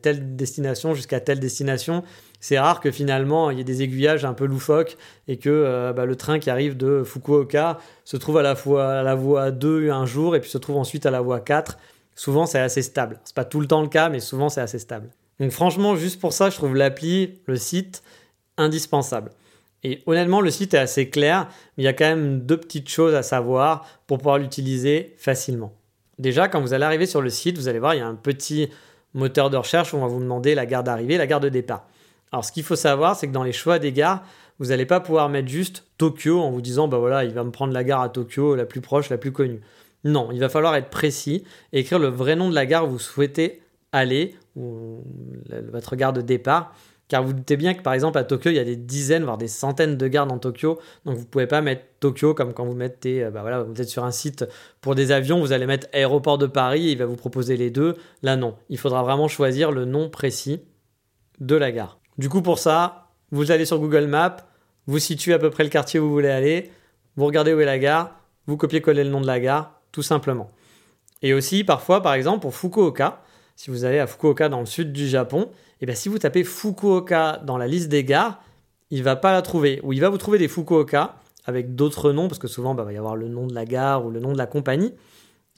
telle 0.00 0.36
destination 0.36 0.94
jusqu'à 0.94 1.20
telle 1.20 1.38
destination 1.38 2.02
c'est 2.44 2.58
rare 2.58 2.80
que 2.80 2.90
finalement 2.90 3.50
il 3.50 3.56
y 3.56 3.62
ait 3.62 3.64
des 3.64 3.82
aiguillages 3.82 4.26
un 4.26 4.34
peu 4.34 4.44
loufoques 4.44 4.98
et 5.28 5.38
que 5.38 5.48
euh, 5.48 5.94
bah, 5.94 6.04
le 6.04 6.14
train 6.14 6.38
qui 6.38 6.50
arrive 6.50 6.76
de 6.76 7.02
Fukuoka 7.02 7.78
se 8.04 8.18
trouve 8.18 8.36
à 8.36 8.42
la, 8.42 8.54
fois 8.54 8.98
à 8.98 9.02
la 9.02 9.14
voie 9.14 9.50
2 9.50 9.88
un 9.88 10.04
jour 10.04 10.36
et 10.36 10.40
puis 10.40 10.50
se 10.50 10.58
trouve 10.58 10.76
ensuite 10.76 11.06
à 11.06 11.10
la 11.10 11.22
voie 11.22 11.40
4. 11.40 11.78
Souvent 12.14 12.44
c'est 12.44 12.58
assez 12.58 12.82
stable. 12.82 13.18
C'est 13.24 13.34
pas 13.34 13.46
tout 13.46 13.60
le 13.60 13.66
temps 13.66 13.80
le 13.80 13.88
cas, 13.88 14.10
mais 14.10 14.20
souvent 14.20 14.50
c'est 14.50 14.60
assez 14.60 14.78
stable. 14.78 15.08
Donc 15.40 15.52
franchement, 15.52 15.96
juste 15.96 16.20
pour 16.20 16.34
ça, 16.34 16.50
je 16.50 16.56
trouve 16.56 16.76
l'appli, 16.76 17.40
le 17.46 17.56
site, 17.56 18.02
indispensable. 18.58 19.30
Et 19.82 20.02
honnêtement, 20.04 20.42
le 20.42 20.50
site 20.50 20.74
est 20.74 20.78
assez 20.78 21.08
clair, 21.08 21.48
mais 21.78 21.84
il 21.84 21.86
y 21.86 21.88
a 21.88 21.94
quand 21.94 22.04
même 22.04 22.40
deux 22.40 22.58
petites 22.58 22.90
choses 22.90 23.14
à 23.14 23.22
savoir 23.22 23.86
pour 24.06 24.18
pouvoir 24.18 24.36
l'utiliser 24.36 25.14
facilement. 25.16 25.72
Déjà, 26.18 26.48
quand 26.48 26.60
vous 26.60 26.74
allez 26.74 26.84
arriver 26.84 27.06
sur 27.06 27.22
le 27.22 27.30
site, 27.30 27.56
vous 27.56 27.68
allez 27.68 27.78
voir, 27.78 27.94
il 27.94 28.00
y 28.00 28.02
a 28.02 28.06
un 28.06 28.14
petit 28.14 28.68
moteur 29.14 29.48
de 29.48 29.56
recherche 29.56 29.94
où 29.94 29.96
on 29.96 30.00
va 30.00 30.08
vous 30.08 30.20
demander 30.20 30.54
la 30.54 30.66
gare 30.66 30.84
d'arrivée, 30.84 31.16
la 31.16 31.26
gare 31.26 31.40
de 31.40 31.48
départ. 31.48 31.86
Alors, 32.34 32.44
ce 32.44 32.50
qu'il 32.50 32.64
faut 32.64 32.74
savoir, 32.74 33.14
c'est 33.14 33.28
que 33.28 33.32
dans 33.32 33.44
les 33.44 33.52
choix 33.52 33.78
des 33.78 33.92
gares, 33.92 34.24
vous 34.58 34.66
n'allez 34.66 34.86
pas 34.86 34.98
pouvoir 34.98 35.28
mettre 35.28 35.46
juste 35.46 35.84
Tokyo 35.98 36.40
en 36.40 36.50
vous 36.50 36.62
disant, 36.62 36.88
bah 36.88 36.98
voilà, 36.98 37.22
il 37.22 37.32
va 37.32 37.44
me 37.44 37.52
prendre 37.52 37.72
la 37.72 37.84
gare 37.84 38.00
à 38.00 38.08
Tokyo, 38.08 38.56
la 38.56 38.66
plus 38.66 38.80
proche, 38.80 39.08
la 39.08 39.18
plus 39.18 39.30
connue. 39.30 39.60
Non, 40.02 40.30
il 40.32 40.40
va 40.40 40.48
falloir 40.48 40.74
être 40.74 40.90
précis 40.90 41.44
et 41.72 41.78
écrire 41.78 42.00
le 42.00 42.08
vrai 42.08 42.34
nom 42.34 42.50
de 42.50 42.54
la 42.56 42.66
gare 42.66 42.86
où 42.86 42.90
vous 42.90 42.98
souhaitez 42.98 43.62
aller, 43.92 44.34
ou 44.56 45.04
votre 45.70 45.94
gare 45.94 46.12
de 46.12 46.22
départ. 46.22 46.74
Car 47.06 47.22
vous 47.22 47.34
doutez 47.34 47.56
bien 47.56 47.72
que 47.72 47.82
par 47.82 47.92
exemple 47.92 48.18
à 48.18 48.24
Tokyo, 48.24 48.50
il 48.50 48.56
y 48.56 48.58
a 48.58 48.64
des 48.64 48.74
dizaines, 48.74 49.22
voire 49.22 49.38
des 49.38 49.46
centaines 49.46 49.96
de 49.96 50.08
gares 50.08 50.26
dans 50.26 50.38
Tokyo. 50.38 50.80
Donc 51.04 51.14
vous 51.14 51.22
ne 51.22 51.26
pouvez 51.26 51.46
pas 51.46 51.60
mettre 51.60 51.84
Tokyo 52.00 52.34
comme 52.34 52.52
quand 52.52 52.64
vous 52.64 52.74
mettez, 52.74 53.22
euh, 53.22 53.30
bah 53.30 53.42
voilà, 53.42 53.62
vous 53.62 53.80
êtes 53.80 53.88
sur 53.88 54.02
un 54.02 54.10
site 54.10 54.44
pour 54.80 54.96
des 54.96 55.12
avions, 55.12 55.38
vous 55.38 55.52
allez 55.52 55.66
mettre 55.66 55.86
aéroport 55.92 56.38
de 56.38 56.48
Paris, 56.48 56.82
il 56.82 56.98
va 56.98 57.06
vous 57.06 57.14
proposer 57.14 57.56
les 57.56 57.70
deux. 57.70 57.94
Là 58.24 58.34
non, 58.34 58.56
il 58.70 58.78
faudra 58.78 59.04
vraiment 59.04 59.28
choisir 59.28 59.70
le 59.70 59.84
nom 59.84 60.10
précis 60.10 60.62
de 61.38 61.54
la 61.54 61.70
gare. 61.70 62.00
Du 62.16 62.28
coup 62.28 62.42
pour 62.42 62.58
ça, 62.58 63.08
vous 63.32 63.50
allez 63.50 63.64
sur 63.64 63.78
Google 63.78 64.06
Maps, 64.06 64.36
vous 64.86 64.98
situez 64.98 65.32
à 65.32 65.38
peu 65.38 65.50
près 65.50 65.64
le 65.64 65.70
quartier 65.70 65.98
où 65.98 66.06
vous 66.06 66.12
voulez 66.12 66.30
aller, 66.30 66.70
vous 67.16 67.26
regardez 67.26 67.52
où 67.52 67.60
est 67.60 67.64
la 67.64 67.78
gare, 67.78 68.20
vous 68.46 68.56
copiez-collez 68.56 69.04
le 69.04 69.10
nom 69.10 69.20
de 69.20 69.26
la 69.26 69.40
gare, 69.40 69.80
tout 69.90 70.02
simplement. 70.02 70.50
Et 71.22 71.34
aussi 71.34 71.64
parfois, 71.64 72.02
par 72.02 72.14
exemple, 72.14 72.40
pour 72.40 72.54
Fukuoka, 72.54 73.22
si 73.56 73.70
vous 73.70 73.84
allez 73.84 73.98
à 73.98 74.06
Fukuoka 74.06 74.48
dans 74.48 74.60
le 74.60 74.66
sud 74.66 74.92
du 74.92 75.08
Japon, 75.08 75.48
et 75.50 75.76
eh 75.82 75.86
bien 75.86 75.94
si 75.94 76.08
vous 76.08 76.18
tapez 76.18 76.44
Fukuoka 76.44 77.40
dans 77.44 77.58
la 77.58 77.66
liste 77.66 77.88
des 77.88 78.04
gares, 78.04 78.40
il 78.90 79.02
va 79.02 79.16
pas 79.16 79.32
la 79.32 79.42
trouver. 79.42 79.80
Ou 79.82 79.92
il 79.92 80.00
va 80.00 80.08
vous 80.08 80.18
trouver 80.18 80.38
des 80.38 80.48
Fukuoka 80.48 81.16
avec 81.46 81.74
d'autres 81.74 82.12
noms, 82.12 82.28
parce 82.28 82.38
que 82.38 82.46
souvent, 82.46 82.74
bah, 82.74 82.84
il 82.84 82.86
va 82.86 82.92
y 82.92 82.96
avoir 82.96 83.16
le 83.16 83.28
nom 83.28 83.46
de 83.46 83.54
la 83.54 83.64
gare 83.64 84.04
ou 84.06 84.10
le 84.10 84.20
nom 84.20 84.32
de 84.32 84.38
la 84.38 84.46
compagnie. 84.46 84.92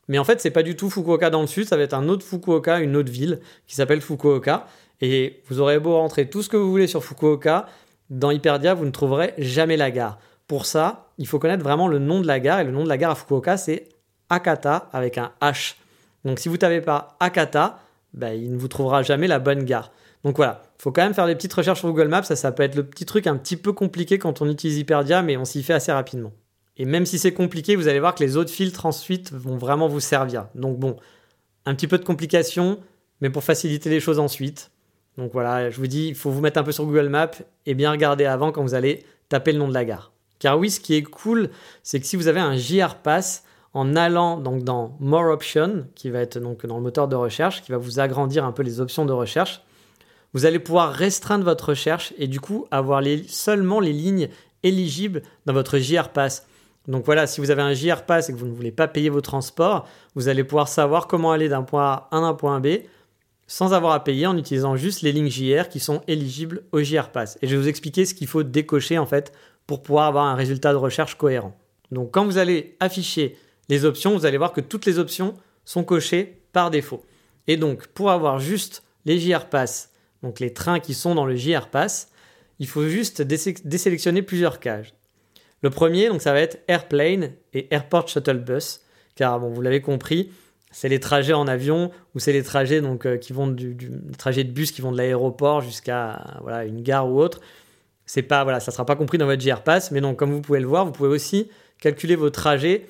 Mais 0.09 0.19
en 0.19 0.25
fait, 0.25 0.41
c'est 0.41 0.51
pas 0.51 0.63
du 0.63 0.77
tout 0.77 0.89
Fukuoka 0.89 1.31
dans 1.31 1.41
le 1.41 1.47
sud, 1.47 1.67
ça 1.67 1.77
va 1.77 1.83
être 1.83 1.95
un 1.95 2.09
autre 2.09 2.25
Fukuoka, 2.25 2.81
une 2.81 2.97
autre 2.97 3.11
ville 3.11 3.41
qui 3.67 3.75
s'appelle 3.75 4.01
Fukuoka. 4.01 4.67
Et 5.01 5.43
vous 5.47 5.61
aurez 5.61 5.79
beau 5.79 5.97
rentrer 5.97 6.29
tout 6.29 6.43
ce 6.43 6.49
que 6.49 6.57
vous 6.57 6.71
voulez 6.71 6.87
sur 6.87 7.05
Fukuoka, 7.05 7.67
dans 8.09 8.31
Hyperdia, 8.31 8.75
vous 8.75 8.85
ne 8.85 8.91
trouverez 8.91 9.35
jamais 9.39 9.77
la 9.77 9.91
gare. 9.91 10.19
Pour 10.47 10.65
ça, 10.65 11.09
il 11.19 11.27
faut 11.27 11.39
connaître 11.39 11.65
vraiment 11.65 11.89
le 11.89 11.99
nom 11.99 12.21
de 12.21 12.27
la 12.27 12.39
gare. 12.41 12.61
Et 12.61 12.65
le 12.65 12.71
nom 12.71 12.85
de 12.85 12.89
la 12.89 12.97
gare 12.97 13.11
à 13.11 13.15
Fukuoka, 13.15 13.57
c'est 13.57 13.89
Akata 14.31 14.89
avec 14.93 15.19
un 15.19 15.33
H. 15.41 15.75
Donc 16.25 16.39
si 16.39 16.49
vous 16.49 16.55
ne 16.55 16.61
tapez 16.61 16.81
pas 16.81 17.17
Akata, 17.21 17.81
bah, 18.15 18.35
il 18.35 18.53
ne 18.53 18.59
vous 18.59 18.69
trouvera 18.69 19.03
jamais 19.03 19.27
la 19.27 19.39
bonne 19.39 19.65
gare. 19.65 19.93
Donc 20.25 20.37
voilà, 20.37 20.63
il 20.79 20.83
faut 20.83 20.93
quand 20.93 21.03
même 21.03 21.15
faire 21.15 21.27
des 21.27 21.35
petites 21.35 21.53
recherches 21.53 21.81
sur 21.81 21.89
Google 21.89 22.09
Maps, 22.09 22.25
ça, 22.25 22.35
ça 22.35 22.51
peut 22.51 22.65
être 22.65 22.75
le 22.75 22.85
petit 22.85 23.07
truc 23.07 23.27
un 23.27 23.37
petit 23.37 23.57
peu 23.57 23.73
compliqué 23.73 24.19
quand 24.19 24.43
on 24.43 24.51
utilise 24.51 24.79
Hyperdia, 24.79 25.23
mais 25.23 25.37
on 25.37 25.45
s'y 25.45 25.63
fait 25.63 25.75
assez 25.75 25.93
rapidement. 25.93 26.33
Et 26.77 26.85
même 26.85 27.07
si 27.07 27.19
c'est 27.19 27.33
compliqué, 27.33 27.77
vous 27.77 27.89
allez 27.89 28.01
voir 28.01 28.15
que 28.15 28.25
les 28.25 28.37
autres 28.37 28.51
filtres 28.51 28.87
ensuite 28.87 29.33
vont 29.33 29.57
vraiment 29.57 29.89
vous 29.89 30.01
servir. 30.01 30.49
Donc 30.55 30.79
bon, 30.79 30.97
un 31.65 31.75
petit 31.75 31.87
peu 31.87 31.99
de 31.99 32.05
complication, 32.05 32.81
mais 33.21 33.31
pour 33.31 33.45
faciliter 33.45 33.89
les 33.89 34.01
choses 34.01 34.19
ensuite. 34.19 34.71
Donc 35.19 35.33
voilà, 35.33 35.71
je 35.71 35.77
vous 35.77 35.87
dis, 35.87 36.09
il 36.09 36.15
faut 36.15 36.31
vous 36.31 36.41
mettre 36.41 36.59
un 36.59 36.63
peu 36.63 36.73
sur 36.73 36.85
Google 36.85 37.09
Maps 37.09 37.31
et 37.65 37.75
bien 37.75 37.91
regarder 37.91 38.27
avant 38.27 38.53
quand 38.53 38.63
vous 38.63 38.75
allez 38.75 39.05
taper 39.29 39.53
le 39.53 39.59
nom 39.59 39.69
de 39.69 39.75
la 39.75 39.85
gare. 39.85 40.13
Car 40.39 40.59
oui, 40.59 40.71
ce 40.71 40.81
qui 40.81 40.95
est 40.95 41.03
cool, 41.03 41.51
c'est 41.83 42.01
que 42.01 42.07
si 42.07 42.17
vous 42.17 42.29
avez 42.29 42.41
un 42.41 42.57
JR 42.57 42.97
Pass, 42.97 43.45
en 43.73 43.95
allant 43.95 44.39
donc 44.39 44.65
dans 44.65 44.97
More 45.01 45.31
Options, 45.31 45.87
qui 45.95 46.11
va 46.11 46.21
être 46.21 46.39
donc 46.39 46.65
dans 46.67 46.77
le 46.77 46.83
moteur 46.83 47.09
de 47.09 47.17
recherche, 47.17 47.63
qui 47.63 47.73
va 47.73 47.79
vous 47.79 48.01
agrandir 48.01 48.45
un 48.45 48.53
peu 48.53 48.63
les 48.63 48.81
options 48.81 49.05
de 49.05 49.13
recherche, 49.13 49.63
vous 50.33 50.45
allez 50.45 50.59
pouvoir 50.59 50.93
restreindre 50.93 51.45
votre 51.45 51.71
recherche 51.71 52.13
et 52.19 52.27
du 52.27 52.41
coup 52.41 52.67
avoir 52.71 53.03
seulement 53.29 53.81
les 53.81 53.93
lignes 53.93 54.29
éligibles 54.63 55.23
dans 55.47 55.53
votre 55.53 55.79
JR 55.79 56.11
Pass. 56.11 56.47
Donc 56.89 57.05
voilà, 57.05 57.27
si 57.27 57.41
vous 57.41 57.51
avez 57.51 57.63
un 57.63 57.73
JR 57.73 58.03
Pass 58.03 58.29
et 58.29 58.33
que 58.33 58.39
vous 58.39 58.47
ne 58.47 58.55
voulez 58.55 58.71
pas 58.71 58.89
payer 58.89 59.09
vos 59.09 59.21
transports, 59.21 59.87
vous 60.15 60.29
allez 60.29 60.45
pouvoir 60.45 60.69
savoir 60.69 61.07
comment 61.07 61.33
aller 61.33 61.49
d'un 61.49 61.63
point 61.63 61.85
A 61.85 62.09
à 62.13 62.17
un 62.17 62.35
point 62.35 62.61
B 62.61 62.69
sans 63.47 63.73
avoir 63.73 63.93
à 63.93 64.03
payer 64.03 64.27
en 64.27 64.37
utilisant 64.37 64.77
juste 64.77 65.03
les 65.03 65.13
lignes 65.13 65.31
JR 65.31 65.69
qui 65.69 65.81
sont 65.81 66.03
éligibles 66.09 66.65
au 66.73 66.83
JR 66.83 67.11
Pass. 67.11 67.39
Et 67.43 67.47
je 67.47 67.55
vais 67.55 67.63
vous 67.63 67.69
expliquer 67.69 68.05
ce 68.05 68.15
qu'il 68.15 68.27
faut 68.27 68.43
décocher 68.43 68.99
en 68.99 69.07
fait 69.07 69.33
pour 69.67 69.83
pouvoir 69.83 70.07
avoir 70.07 70.25
un 70.25 70.35
résultat 70.35 70.73
de 70.73 70.79
recherche 70.79 71.17
cohérent. 71.17 71.57
Donc 71.91 72.13
quand 72.13 72.25
vous 72.25 72.39
allez 72.39 72.77
afficher 72.81 73.37
les 73.69 73.85
options, 73.85 74.17
vous 74.17 74.27
allez 74.27 74.39
voir 74.39 74.53
que 74.53 74.61
toutes 74.61 74.87
les 74.87 74.99
options 74.99 75.35
sont 75.65 75.85
cochées 75.85 76.41
par 76.53 76.71
défaut. 76.71 77.05
Et 77.47 77.57
donc, 77.57 77.87
pour 77.89 78.11
avoir 78.11 78.39
juste 78.39 78.83
les 79.05 79.19
JR 79.19 79.47
Pass, 79.47 79.93
donc 80.23 80.41
les 80.41 80.53
trains 80.53 80.81
qui 80.81 80.95
sont 80.95 81.15
dans 81.15 81.27
le 81.27 81.37
JR 81.37 81.69
Pass, 81.69 82.11
il 82.59 82.67
faut 82.67 82.89
juste 82.89 83.23
désélectionner 83.23 84.23
plusieurs 84.23 84.61
cages. 84.61 84.95
Le 85.63 85.71
premier, 85.71 86.09
donc 86.09 86.23
ça 86.23 86.33
va 86.33 86.41
être 86.41 86.59
Airplane 86.69 87.33
et 87.53 87.73
Airport 87.75 88.09
Shuttle 88.09 88.39
Bus, 88.39 88.81
car 89.15 89.41
bon, 89.41 89.51
vous 89.51 89.63
l'avez 89.63 89.81
compris, 89.81 90.31
c'est 90.77 90.91
les 90.91 91.01
trajets 91.01 91.33
en 91.33 91.49
avion 91.49 91.91
ou 92.15 92.19
c'est 92.19 92.35
les 92.35 92.43
trajets 92.43 92.83
donc 92.83 93.07
euh, 93.07 93.17
qui 93.17 93.33
vont 93.33 93.47
du, 93.47 93.75
de 93.75 94.43
bus 94.43 94.73
qui 94.73 94.83
vont 94.83 94.93
de 94.93 94.99
l'aéroport 94.99 95.63
jusqu'à 95.63 96.23
voilà 96.43 96.67
une 96.67 96.83
gare 96.83 97.09
ou 97.11 97.19
autre. 97.19 97.41
C'est 98.05 98.21
pas 98.21 98.45
voilà, 98.45 98.61
ça 98.61 98.71
sera 98.71 98.85
pas 98.85 98.95
compris 98.95 99.17
dans 99.17 99.25
votre 99.25 99.41
JR 99.41 99.63
Pass, 99.63 99.91
mais 99.91 100.03
donc 100.03 100.19
comme 100.19 100.33
vous 100.33 100.43
pouvez 100.43 100.61
le 100.61 100.67
voir, 100.67 100.85
vous 100.85 100.93
pouvez 100.93 101.09
aussi 101.09 101.49
calculer 101.81 102.15
vos 102.15 102.29
trajets 102.29 102.85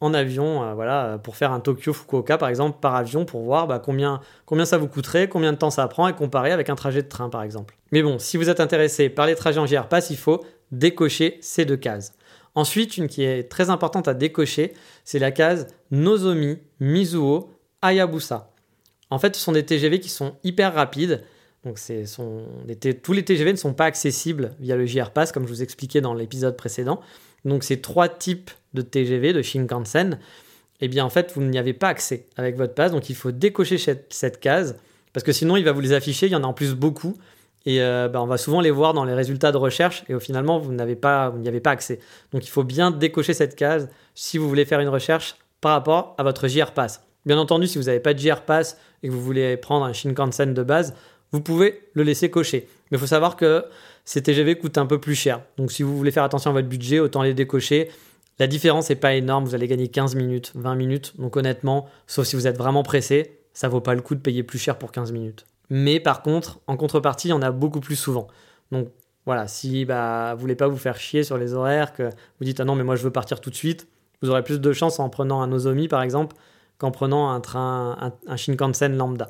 en 0.00 0.14
avion, 0.14 0.62
euh, 0.62 0.74
voilà, 0.74 1.18
pour 1.20 1.34
faire 1.34 1.50
un 1.50 1.58
Tokyo-Fukuoka 1.58 2.38
par 2.38 2.48
exemple 2.48 2.78
par 2.80 2.94
avion 2.94 3.24
pour 3.24 3.42
voir 3.42 3.66
bah, 3.66 3.80
combien, 3.84 4.20
combien 4.46 4.64
ça 4.64 4.78
vous 4.78 4.86
coûterait, 4.86 5.26
combien 5.26 5.52
de 5.52 5.58
temps 5.58 5.70
ça 5.70 5.88
prend 5.88 6.06
et 6.06 6.12
comparer 6.12 6.52
avec 6.52 6.70
un 6.70 6.76
trajet 6.76 7.02
de 7.02 7.08
train 7.08 7.28
par 7.28 7.42
exemple. 7.42 7.74
Mais 7.90 8.04
bon, 8.04 8.20
si 8.20 8.36
vous 8.36 8.50
êtes 8.50 8.60
intéressé 8.60 9.08
par 9.08 9.26
les 9.26 9.34
trajets 9.34 9.58
en 9.58 9.66
JR 9.66 9.88
Pass, 9.88 10.10
il 10.10 10.16
faut 10.16 10.44
décocher 10.70 11.38
ces 11.40 11.64
deux 11.64 11.76
cases. 11.76 12.12
Ensuite, 12.54 12.96
une 12.96 13.08
qui 13.08 13.22
est 13.22 13.44
très 13.50 13.70
importante 13.70 14.08
à 14.08 14.14
décocher, 14.14 14.74
c'est 15.04 15.18
la 15.18 15.30
case 15.30 15.68
Nozomi, 15.90 16.58
Mizuo, 16.80 17.50
Hayabusa. 17.80 18.50
En 19.10 19.18
fait, 19.18 19.36
ce 19.36 19.42
sont 19.42 19.52
des 19.52 19.64
TGV 19.64 20.00
qui 20.00 20.08
sont 20.08 20.36
hyper 20.44 20.74
rapides. 20.74 21.24
Donc, 21.64 21.78
tous 23.02 23.12
les 23.12 23.24
TGV 23.24 23.52
ne 23.52 23.56
sont 23.56 23.72
pas 23.72 23.84
accessibles 23.84 24.54
via 24.58 24.76
le 24.76 24.84
JR 24.84 25.10
Pass, 25.10 25.32
comme 25.32 25.44
je 25.44 25.52
vous 25.52 25.62
expliquais 25.62 26.00
dans 26.00 26.12
l'épisode 26.12 26.56
précédent. 26.56 27.00
Donc 27.44 27.64
ces 27.64 27.80
trois 27.80 28.08
types 28.08 28.50
de 28.74 28.82
TGV, 28.82 29.32
de 29.32 29.42
Shinkansen, 29.42 30.18
eh 30.80 30.88
bien 30.88 31.04
en 31.04 31.10
fait, 31.10 31.32
vous 31.34 31.42
n'y 31.42 31.58
avez 31.58 31.72
pas 31.72 31.88
accès 31.88 32.26
avec 32.36 32.56
votre 32.56 32.74
passe, 32.74 32.92
donc 32.92 33.10
il 33.10 33.16
faut 33.16 33.32
décocher 33.32 33.78
cette, 33.78 34.40
case, 34.40 34.76
parce 35.12 35.24
que 35.24 35.32
sinon 35.32 35.56
il 35.56 35.64
va 35.64 35.72
vous 35.72 35.80
les 35.80 35.92
afficher, 35.92 36.26
il 36.26 36.32
y 36.32 36.36
en 36.36 36.44
a 36.44 36.46
en 36.46 36.52
plus 36.52 36.74
beaucoup, 36.74 37.16
et 37.66 37.80
euh, 37.80 38.08
bah, 38.08 38.22
on 38.22 38.26
va 38.26 38.38
souvent 38.38 38.60
les 38.60 38.70
voir 38.70 38.94
dans 38.94 39.04
les 39.04 39.14
résultats 39.14 39.52
de 39.52 39.56
recherche, 39.56 40.04
et 40.08 40.14
au 40.14 40.20
finalement, 40.20 40.58
vous 40.58 40.72
n'avez 40.72 40.96
pas, 40.96 41.32
n'y 41.36 41.48
avez 41.48 41.60
pas 41.60 41.70
accès. 41.70 42.00
Donc 42.32 42.44
il 42.44 42.50
faut 42.50 42.64
bien 42.64 42.90
décocher 42.90 43.34
cette 43.34 43.56
case 43.56 43.88
si 44.14 44.38
vous 44.38 44.48
voulez 44.48 44.64
faire 44.64 44.80
une 44.80 44.88
recherche 44.88 45.36
par 45.60 45.72
rapport 45.72 46.14
à 46.18 46.22
votre 46.22 46.48
JR 46.48 46.72
Pass. 46.72 47.04
Bien 47.24 47.38
entendu, 47.38 47.68
si 47.68 47.78
vous 47.78 47.84
n'avez 47.84 48.00
pas 48.00 48.14
de 48.14 48.18
JR 48.18 48.42
Pass 48.42 48.78
et 49.02 49.08
que 49.08 49.12
vous 49.12 49.22
voulez 49.22 49.56
prendre 49.56 49.84
un 49.84 49.92
Shinkansen 49.92 50.54
de 50.54 50.62
base, 50.62 50.94
vous 51.30 51.40
pouvez 51.40 51.88
le 51.94 52.02
laisser 52.02 52.30
cocher. 52.30 52.68
Mais 52.90 52.96
il 52.96 53.00
faut 53.00 53.06
savoir 53.06 53.36
que 53.36 53.64
ces 54.04 54.22
TGV 54.22 54.56
coûtent 54.58 54.78
un 54.78 54.86
peu 54.86 55.00
plus 55.00 55.14
cher. 55.14 55.40
Donc 55.56 55.70
si 55.70 55.82
vous 55.82 55.96
voulez 55.96 56.10
faire 56.10 56.24
attention 56.24 56.50
à 56.50 56.52
votre 56.52 56.68
budget, 56.68 56.98
autant 56.98 57.22
les 57.22 57.34
décocher. 57.34 57.90
La 58.38 58.46
différence 58.46 58.90
n'est 58.90 58.96
pas 58.96 59.14
énorme, 59.14 59.44
vous 59.44 59.54
allez 59.54 59.68
gagner 59.68 59.88
15 59.88 60.16
minutes, 60.16 60.52
20 60.56 60.74
minutes. 60.74 61.14
Donc 61.18 61.36
honnêtement, 61.36 61.88
sauf 62.06 62.26
si 62.26 62.34
vous 62.34 62.46
êtes 62.46 62.58
vraiment 62.58 62.82
pressé, 62.82 63.38
ça 63.52 63.68
vaut 63.68 63.80
pas 63.80 63.94
le 63.94 64.00
coup 64.00 64.14
de 64.14 64.20
payer 64.20 64.42
plus 64.42 64.58
cher 64.58 64.78
pour 64.78 64.90
15 64.90 65.12
minutes. 65.12 65.46
Mais 65.74 66.00
par 66.00 66.20
contre, 66.20 66.60
en 66.66 66.76
contrepartie, 66.76 67.28
il 67.28 67.30
y 67.30 67.34
en 67.34 67.40
a 67.40 67.50
beaucoup 67.50 67.80
plus 67.80 67.96
souvent. 67.96 68.26
Donc 68.72 68.88
voilà, 69.24 69.48
si 69.48 69.86
bah, 69.86 70.34
vous 70.34 70.40
voulez 70.42 70.54
pas 70.54 70.68
vous 70.68 70.76
faire 70.76 70.98
chier 70.98 71.24
sur 71.24 71.38
les 71.38 71.54
horaires, 71.54 71.94
que 71.94 72.02
vous 72.02 72.44
dites 72.44 72.60
ah 72.60 72.66
non 72.66 72.74
mais 72.74 72.84
moi 72.84 72.94
je 72.94 73.02
veux 73.02 73.10
partir 73.10 73.40
tout 73.40 73.48
de 73.48 73.54
suite, 73.54 73.88
vous 74.20 74.28
aurez 74.28 74.44
plus 74.44 74.60
de 74.60 74.72
chance 74.74 75.00
en 75.00 75.08
prenant 75.08 75.40
un 75.40 75.46
Nozomi 75.46 75.88
par 75.88 76.02
exemple 76.02 76.36
qu'en 76.76 76.90
prenant 76.90 77.30
un 77.30 77.40
train, 77.40 77.96
un, 77.98 78.12
un 78.30 78.36
Shinkansen 78.36 78.94
lambda. 78.98 79.28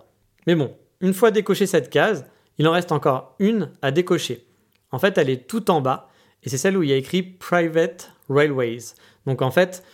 Mais 0.49 0.57
bon, 0.57 0.75
une 1.01 1.15
fois 1.15 1.31
décoché 1.31 1.65
cette 1.67 1.91
case, 1.91 2.27
il 2.59 2.67
en 2.67 2.73
reste 2.73 2.91
encore 2.91 3.37
une 3.39 3.71
à 3.81 3.93
décocher. 3.93 4.45
En 4.91 4.99
fait, 4.99 5.19
elle 5.19 5.31
est 5.31 5.47
tout 5.47 5.71
en 5.71 5.81
bas 5.81 6.09
et 6.43 6.49
c'est 6.49 6.59
celle 6.59 6.77
où 6.77 6.83
il 6.83 6.89
y 6.89 6.93
a 6.93 6.97
écrit 6.97 7.23
Private 7.23 8.11
Railways. 8.29 8.97
Donc 9.27 9.43
en 9.43 9.53
fait, 9.53 9.85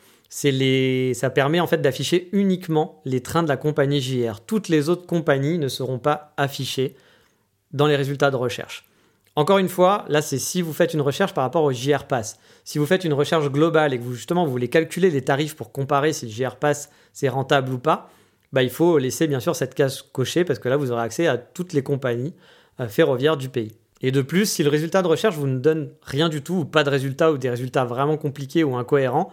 les... 0.44 1.14
ça 1.14 1.30
permet 1.30 1.61
en 1.61 1.66
fait 1.66 1.78
d'afficher 1.78 2.28
uniquement 2.32 3.00
les 3.04 3.23
trains 3.23 3.42
de 3.42 3.49
la 3.49 3.56
compagnie 3.56 4.00
JR. 4.00 4.40
Toutes 4.40 4.68
les 4.68 4.88
autres 4.88 5.06
compagnies 5.06 5.58
ne 5.58 5.68
seront 5.68 5.99
pas 5.99 6.32
affichées 6.37 6.97
dans 7.73 7.87
les 7.87 7.97
résultats 7.97 8.30
de 8.30 8.37
recherche. 8.37 8.85
Encore 9.37 9.58
une 9.58 9.68
fois, 9.68 10.04
là 10.08 10.20
c'est 10.20 10.38
si 10.38 10.62
vous 10.62 10.73
faites 10.73 10.94
une 10.94 11.00
recherche 11.00 11.32
par 11.32 11.44
rapport 11.44 11.62
au 11.62 11.73
JR 11.73 12.04
Pass. 12.04 12.38
Si 12.64 12.78
vous 12.78 12.87
faites 12.87 13.04
une 13.04 13.12
recherche 13.12 13.49
globale 13.50 13.94
et 13.94 13.99
que 13.99 14.02
vous 14.02 14.14
justement 14.14 14.44
vous 14.44 14.50
voulez 14.50 14.68
calculer 14.68 15.11
les 15.11 15.23
tarifs 15.23 15.54
pour 15.54 15.70
comparer 15.70 16.12
si 16.12 16.26
le 16.26 16.32
JR 16.32 16.56
Pass 16.56 16.90
c'est 17.12 17.28
rentable 17.28 17.73
ou 17.73 17.78
pas, 17.78 18.11
bah, 18.52 18.62
il 18.62 18.70
faut 18.70 18.99
laisser 18.99 19.26
bien 19.26 19.40
sûr 19.40 19.54
cette 19.54 19.75
case 19.75 20.02
cochée 20.02 20.44
parce 20.44 20.58
que 20.58 20.68
là 20.68 20.76
vous 20.76 20.90
aurez 20.90 21.02
accès 21.02 21.26
à 21.26 21.38
toutes 21.38 21.73
les 21.73 21.82
compagnies 21.82 22.35
euh, 22.80 22.88
ferroviaires 22.88 23.37
du 23.37 23.49
pays. 23.49 23.76
Et 24.00 24.12
de 24.12 24.23
plus, 24.23 24.47
si 24.47 24.62
le 24.62 24.70
résultat 24.70 25.02
de 25.02 25.08
recherche 25.08 25.37
vous 25.37 25.49
ne 25.49 25.58
donne 25.58 25.90
rien 26.02 26.28
du 26.28 26.42
tout 26.42 26.54
ou 26.54 26.64
pas 26.64 26.85
de 26.85 26.90
résultat 26.90 27.32
ou 27.32 27.38
des 27.38 27.50
résultats 27.50 27.85
vraiment 27.85 28.16
compliqués 28.16 28.62
ou 28.62 28.76
incohérents, 28.76 29.32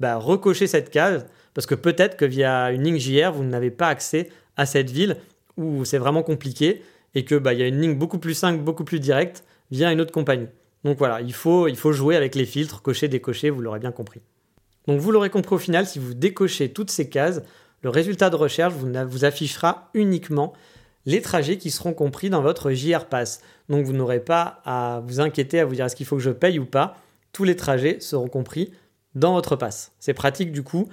bah, 0.00 0.16
recochez 0.16 0.66
cette 0.66 0.90
case 0.90 1.26
parce 1.54 1.66
que 1.66 1.74
peut-être 1.74 2.16
que 2.16 2.24
via 2.24 2.72
une 2.72 2.82
ligne 2.82 2.98
JR 2.98 3.32
vous 3.32 3.44
n'avez 3.44 3.70
pas 3.70 3.88
accès 3.88 4.30
à 4.56 4.66
cette 4.66 4.90
ville 4.90 5.16
où 5.56 5.84
c'est 5.84 5.98
vraiment 5.98 6.22
compliqué 6.22 6.82
et 7.14 7.24
que 7.24 7.34
bah, 7.36 7.54
y 7.54 7.62
a 7.62 7.66
une 7.66 7.80
ligne 7.80 7.94
beaucoup 7.94 8.18
plus 8.18 8.34
simple, 8.34 8.60
beaucoup 8.60 8.84
plus 8.84 9.00
directe 9.00 9.44
via 9.70 9.92
une 9.92 10.00
autre 10.00 10.12
compagnie. 10.12 10.48
Donc 10.84 10.98
voilà, 10.98 11.20
il 11.20 11.32
faut, 11.32 11.68
il 11.68 11.76
faut 11.76 11.92
jouer 11.92 12.16
avec 12.16 12.34
les 12.34 12.44
filtres, 12.44 12.82
cocher, 12.82 13.08
décocher, 13.08 13.50
vous 13.50 13.62
l'aurez 13.62 13.78
bien 13.78 13.92
compris. 13.92 14.20
Donc 14.86 15.00
vous 15.00 15.10
l'aurez 15.10 15.30
compris 15.30 15.54
au 15.54 15.58
final, 15.58 15.86
si 15.86 15.98
vous 15.98 16.14
décochez 16.14 16.70
toutes 16.72 16.90
ces 16.90 17.08
cases, 17.08 17.42
le 17.82 17.90
résultat 17.90 18.30
de 18.30 18.36
recherche 18.36 18.74
vous, 18.74 19.24
affichera 19.24 19.90
uniquement 19.94 20.52
les 21.06 21.20
trajets 21.20 21.58
qui 21.58 21.70
seront 21.70 21.92
compris 21.92 22.30
dans 22.30 22.42
votre 22.42 22.72
JR 22.72 23.06
Pass. 23.06 23.40
Donc 23.68 23.84
vous 23.84 23.92
n'aurez 23.92 24.20
pas 24.20 24.62
à 24.64 25.02
vous 25.06 25.20
inquiéter, 25.20 25.60
à 25.60 25.64
vous 25.64 25.74
dire 25.74 25.84
est-ce 25.84 25.96
qu'il 25.96 26.06
faut 26.06 26.16
que 26.16 26.22
je 26.22 26.30
paye 26.30 26.58
ou 26.58 26.66
pas. 26.66 26.96
Tous 27.32 27.44
les 27.44 27.56
trajets 27.56 27.98
seront 28.00 28.28
compris 28.28 28.72
dans 29.14 29.32
votre 29.32 29.56
pass. 29.56 29.92
C'est 30.00 30.14
pratique 30.14 30.52
du 30.52 30.62
coup 30.62 30.88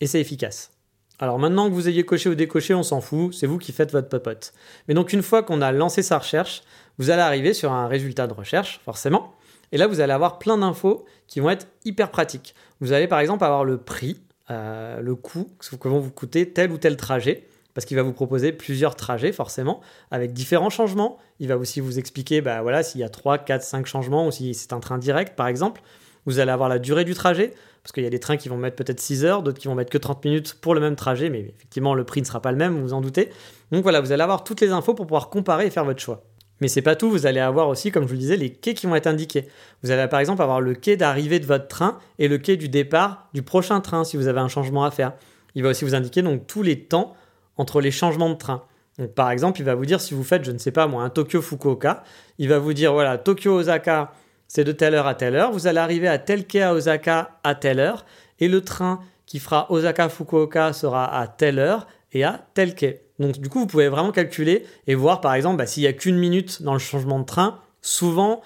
et 0.00 0.06
c'est 0.06 0.20
efficace. 0.20 0.72
Alors 1.18 1.38
maintenant 1.38 1.68
que 1.68 1.74
vous 1.74 1.88
ayez 1.88 2.04
coché 2.04 2.28
ou 2.28 2.34
décoché, 2.34 2.74
on 2.74 2.82
s'en 2.82 3.00
fout, 3.00 3.32
c'est 3.32 3.46
vous 3.46 3.58
qui 3.58 3.70
faites 3.70 3.92
votre 3.92 4.08
popote. 4.08 4.52
Mais 4.88 4.94
donc 4.94 5.12
une 5.12 5.22
fois 5.22 5.42
qu'on 5.42 5.60
a 5.60 5.70
lancé 5.70 6.02
sa 6.02 6.18
recherche, 6.18 6.62
vous 6.98 7.10
allez 7.10 7.22
arriver 7.22 7.54
sur 7.54 7.72
un 7.72 7.86
résultat 7.86 8.26
de 8.26 8.32
recherche, 8.32 8.80
forcément. 8.84 9.34
Et 9.72 9.78
là, 9.78 9.86
vous 9.86 10.00
allez 10.00 10.12
avoir 10.12 10.38
plein 10.38 10.58
d'infos 10.58 11.04
qui 11.26 11.40
vont 11.40 11.50
être 11.50 11.66
hyper 11.84 12.10
pratiques. 12.10 12.54
Vous 12.80 12.92
allez 12.92 13.08
par 13.08 13.20
exemple 13.20 13.44
avoir 13.44 13.64
le 13.64 13.78
prix, 13.78 14.20
euh, 14.50 15.00
le 15.00 15.14
coût, 15.14 15.48
que 15.80 15.88
vont 15.88 15.98
vous 15.98 16.10
coûter 16.10 16.52
tel 16.52 16.70
ou 16.72 16.78
tel 16.78 16.96
trajet, 16.96 17.46
parce 17.72 17.86
qu'il 17.86 17.96
va 17.96 18.02
vous 18.02 18.12
proposer 18.12 18.52
plusieurs 18.52 18.96
trajets 18.96 19.32
forcément, 19.32 19.80
avec 20.10 20.32
différents 20.32 20.70
changements. 20.70 21.18
Il 21.38 21.48
va 21.48 21.56
aussi 21.56 21.80
vous 21.80 21.98
expliquer 21.98 22.42
bah, 22.42 22.60
voilà, 22.60 22.82
s'il 22.82 23.00
y 23.00 23.04
a 23.04 23.08
3, 23.08 23.38
4, 23.38 23.62
5 23.62 23.86
changements, 23.86 24.26
ou 24.26 24.30
si 24.30 24.52
c'est 24.54 24.74
un 24.74 24.80
train 24.80 24.98
direct 24.98 25.36
par 25.36 25.46
exemple. 25.46 25.82
Vous 26.26 26.38
allez 26.38 26.50
avoir 26.50 26.68
la 26.68 26.78
durée 26.78 27.04
du 27.04 27.14
trajet, 27.14 27.52
parce 27.82 27.92
qu'il 27.92 28.04
y 28.04 28.06
a 28.06 28.10
des 28.10 28.20
trains 28.20 28.36
qui 28.36 28.48
vont 28.48 28.56
mettre 28.56 28.76
peut-être 28.76 29.00
6 29.00 29.24
heures, 29.24 29.42
d'autres 29.42 29.58
qui 29.58 29.68
vont 29.68 29.74
mettre 29.74 29.90
que 29.90 29.98
30 29.98 30.24
minutes 30.24 30.56
pour 30.60 30.74
le 30.74 30.80
même 30.80 30.94
trajet, 30.94 31.30
mais 31.30 31.40
effectivement 31.56 31.94
le 31.94 32.04
prix 32.04 32.20
ne 32.20 32.26
sera 32.26 32.40
pas 32.40 32.52
le 32.52 32.58
même, 32.58 32.74
vous 32.74 32.82
vous 32.82 32.92
en 32.92 33.00
doutez. 33.00 33.30
Donc 33.72 33.82
voilà, 33.82 34.00
vous 34.00 34.12
allez 34.12 34.22
avoir 34.22 34.44
toutes 34.44 34.60
les 34.60 34.70
infos 34.70 34.94
pour 34.94 35.06
pouvoir 35.06 35.30
comparer 35.30 35.66
et 35.66 35.70
faire 35.70 35.84
votre 35.84 36.00
choix. 36.00 36.22
Mais 36.60 36.68
c'est 36.68 36.82
pas 36.82 36.94
tout, 36.94 37.10
vous 37.10 37.26
allez 37.26 37.40
avoir 37.40 37.66
aussi, 37.68 37.90
comme 37.90 38.04
je 38.04 38.08
vous 38.08 38.14
le 38.14 38.20
disais, 38.20 38.36
les 38.36 38.50
quais 38.50 38.74
qui 38.74 38.86
vont 38.86 38.94
être 38.94 39.08
indiqués. 39.08 39.48
Vous 39.82 39.90
allez 39.90 40.06
par 40.06 40.20
exemple 40.20 40.42
avoir 40.42 40.60
le 40.60 40.74
quai 40.74 40.96
d'arrivée 40.96 41.40
de 41.40 41.46
votre 41.46 41.66
train 41.66 41.98
et 42.20 42.28
le 42.28 42.38
quai 42.38 42.56
du 42.56 42.68
départ 42.68 43.28
du 43.34 43.42
prochain 43.42 43.80
train 43.80 44.04
si 44.04 44.16
vous 44.16 44.28
avez 44.28 44.38
un 44.38 44.46
changement 44.46 44.84
à 44.84 44.92
faire. 44.92 45.14
Il 45.56 45.64
va 45.64 45.70
aussi 45.70 45.84
vous 45.84 45.96
indiquer 45.96 46.22
donc 46.22 46.46
tous 46.46 46.62
les 46.62 46.84
temps 46.84 47.16
entre 47.56 47.80
les 47.80 47.90
changements 47.90 48.30
de 48.30 48.36
train. 48.36 48.62
Donc 48.98 49.12
par 49.12 49.32
exemple, 49.32 49.60
il 49.60 49.64
va 49.64 49.74
vous 49.74 49.86
dire 49.86 50.00
si 50.00 50.14
vous 50.14 50.22
faites, 50.22 50.44
je 50.44 50.52
ne 50.52 50.58
sais 50.58 50.70
pas 50.70 50.86
moi, 50.86 51.02
un 51.02 51.10
Tokyo 51.10 51.42
Fukuoka, 51.42 52.04
il 52.38 52.48
va 52.48 52.60
vous 52.60 52.74
dire 52.74 52.92
voilà, 52.92 53.18
Tokyo 53.18 53.54
Osaka, 53.54 54.12
c'est 54.54 54.64
de 54.64 54.72
telle 54.72 54.94
heure 54.94 55.06
à 55.06 55.14
telle 55.14 55.34
heure, 55.34 55.50
vous 55.50 55.66
allez 55.66 55.78
arriver 55.78 56.08
à 56.08 56.18
tel 56.18 56.46
quai 56.46 56.60
à 56.60 56.74
Osaka 56.74 57.38
à 57.42 57.54
telle 57.54 57.80
heure 57.80 58.04
et 58.38 58.48
le 58.48 58.60
train 58.60 59.00
qui 59.24 59.38
fera 59.38 59.72
Osaka 59.72 60.10
Fukuoka 60.10 60.74
sera 60.74 61.18
à 61.18 61.26
telle 61.26 61.58
heure 61.58 61.86
et 62.12 62.22
à 62.22 62.46
tel 62.52 62.74
quai. 62.74 63.00
Donc 63.18 63.38
du 63.38 63.48
coup, 63.48 63.60
vous 63.60 63.66
pouvez 63.66 63.88
vraiment 63.88 64.12
calculer 64.12 64.66
et 64.86 64.94
voir 64.94 65.22
par 65.22 65.32
exemple 65.32 65.56
bah, 65.56 65.64
s'il 65.64 65.82
y 65.82 65.86
a 65.86 65.94
qu'une 65.94 66.18
minute 66.18 66.60
dans 66.60 66.74
le 66.74 66.78
changement 66.78 67.18
de 67.18 67.24
train. 67.24 67.60
Souvent, 67.80 68.42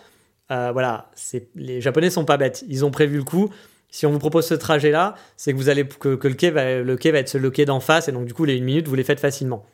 euh, 0.53 0.71
voilà, 0.71 1.11
les 1.57 1.81
Japonais 1.81 2.11
sont 2.11 2.25
pas 2.25 2.37
bêtes. 2.37 2.65
Ils 2.69 2.85
ont 2.85 2.93
prévu 2.93 3.17
le 3.17 3.25
coup. 3.25 3.51
Si 3.91 4.07
on 4.07 4.13
vous 4.13 4.21
propose 4.21 4.47
ce 4.47 4.55
trajet-là, 4.55 5.17
c'est 5.37 5.53
que 5.53 5.57
vous 5.57 5.71
allez 5.71 5.89
que, 5.89 6.09
le 6.11 6.35
quai 6.35 6.51
va 6.51 6.83
le 6.83 6.97
quai 6.97 7.11
va 7.11 7.19
être 7.19 7.35
le 7.37 7.51
quai 7.51 7.65
d'en 7.65 7.81
face 7.81 8.07
et 8.07 8.13
donc 8.13 8.27
du 8.27 8.33
coup 8.33 8.45
les 8.45 8.55
une 8.55 8.65
minute 8.65 8.87
vous 8.87 8.95
les 8.95 9.03
faites 9.03 9.19
facilement. 9.19 9.67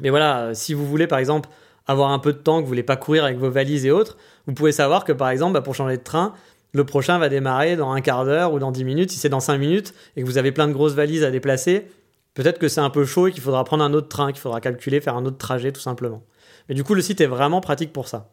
Mais 0.00 0.10
voilà, 0.10 0.40
euh, 0.40 0.52
si 0.52 0.74
vous 0.74 0.84
voulez 0.84 1.06
par 1.06 1.20
exemple 1.20 1.48
avoir 1.86 2.10
un 2.10 2.18
peu 2.18 2.32
de 2.32 2.38
temps, 2.38 2.58
que 2.58 2.62
vous 2.62 2.68
voulez 2.68 2.82
pas 2.82 2.96
courir 2.96 3.24
avec 3.24 3.38
vos 3.38 3.50
valises 3.50 3.86
et 3.86 3.90
autres, 3.90 4.16
vous 4.46 4.54
pouvez 4.54 4.72
savoir 4.72 5.04
que 5.04 5.12
par 5.12 5.30
exemple 5.30 5.54
bah, 5.54 5.62
pour 5.62 5.74
changer 5.74 5.96
de 5.96 6.02
train, 6.02 6.34
le 6.72 6.84
prochain 6.84 7.18
va 7.18 7.28
démarrer 7.28 7.76
dans 7.76 7.90
un 7.90 8.00
quart 8.00 8.24
d'heure 8.24 8.52
ou 8.52 8.58
dans 8.58 8.70
dix 8.70 8.84
minutes. 8.84 9.10
Si 9.10 9.18
c'est 9.18 9.28
dans 9.28 9.40
cinq 9.40 9.58
minutes 9.58 9.92
et 10.16 10.22
que 10.22 10.26
vous 10.26 10.38
avez 10.38 10.52
plein 10.52 10.68
de 10.68 10.72
grosses 10.72 10.94
valises 10.94 11.24
à 11.24 11.30
déplacer, 11.30 11.86
Peut-être 12.34 12.58
que 12.58 12.68
c'est 12.68 12.80
un 12.80 12.90
peu 12.90 13.04
chaud 13.04 13.26
et 13.26 13.32
qu'il 13.32 13.42
faudra 13.42 13.64
prendre 13.64 13.82
un 13.82 13.92
autre 13.92 14.08
train, 14.08 14.32
qu'il 14.32 14.40
faudra 14.40 14.60
calculer, 14.60 15.00
faire 15.00 15.16
un 15.16 15.24
autre 15.26 15.38
trajet 15.38 15.72
tout 15.72 15.80
simplement. 15.80 16.22
Mais 16.68 16.74
du 16.74 16.84
coup, 16.84 16.94
le 16.94 17.02
site 17.02 17.20
est 17.20 17.26
vraiment 17.26 17.60
pratique 17.60 17.92
pour 17.92 18.08
ça. 18.08 18.30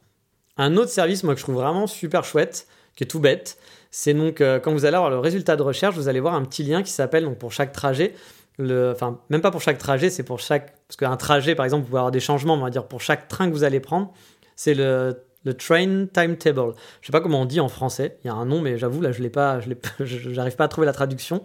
Un 0.57 0.77
autre 0.77 0.91
service, 0.91 1.23
moi, 1.23 1.33
que 1.33 1.39
je 1.39 1.45
trouve 1.45 1.55
vraiment 1.55 1.87
super 1.87 2.23
chouette, 2.23 2.67
qui 2.95 3.03
est 3.03 3.07
tout 3.07 3.19
bête, 3.19 3.57
c'est 3.91 4.13
donc 4.13 4.41
euh, 4.41 4.59
quand 4.59 4.71
vous 4.71 4.85
allez 4.85 4.95
avoir 4.95 5.09
le 5.09 5.19
résultat 5.19 5.55
de 5.55 5.63
recherche, 5.63 5.95
vous 5.95 6.07
allez 6.07 6.19
voir 6.19 6.35
un 6.35 6.43
petit 6.43 6.63
lien 6.63 6.83
qui 6.83 6.91
s'appelle 6.91 7.23
donc 7.23 7.37
pour 7.37 7.51
chaque 7.51 7.71
trajet, 7.71 8.13
enfin 8.59 9.19
même 9.29 9.41
pas 9.41 9.51
pour 9.51 9.61
chaque 9.61 9.77
trajet, 9.77 10.09
c'est 10.09 10.23
pour 10.23 10.39
chaque 10.39 10.75
parce 10.87 10.97
qu'un 10.97 11.17
trajet 11.17 11.55
par 11.55 11.65
exemple 11.65 11.83
vous 11.83 11.89
pouvez 11.89 11.99
avoir 11.99 12.11
des 12.11 12.19
changements, 12.19 12.55
on 12.55 12.59
va 12.59 12.69
dire 12.69 12.87
pour 12.87 13.01
chaque 13.01 13.27
train 13.27 13.47
que 13.47 13.53
vous 13.53 13.63
allez 13.63 13.79
prendre, 13.79 14.11
c'est 14.55 14.73
le, 14.73 15.23
train 15.57 16.07
timetable. 16.13 16.73
Je 17.01 17.07
sais 17.07 17.11
pas 17.11 17.21
comment 17.21 17.41
on 17.41 17.45
dit 17.45 17.59
en 17.59 17.69
français, 17.69 18.17
il 18.23 18.27
y 18.27 18.29
a 18.29 18.33
un 18.33 18.45
nom 18.45 18.61
mais 18.61 18.77
j'avoue 18.77 19.01
là 19.01 19.11
je 19.11 19.21
l'ai 19.21 19.29
pas, 19.29 19.59
je 19.99 20.31
j'arrive 20.31 20.55
pas 20.55 20.65
à 20.65 20.67
trouver 20.67 20.85
la 20.85 20.93
traduction. 20.93 21.43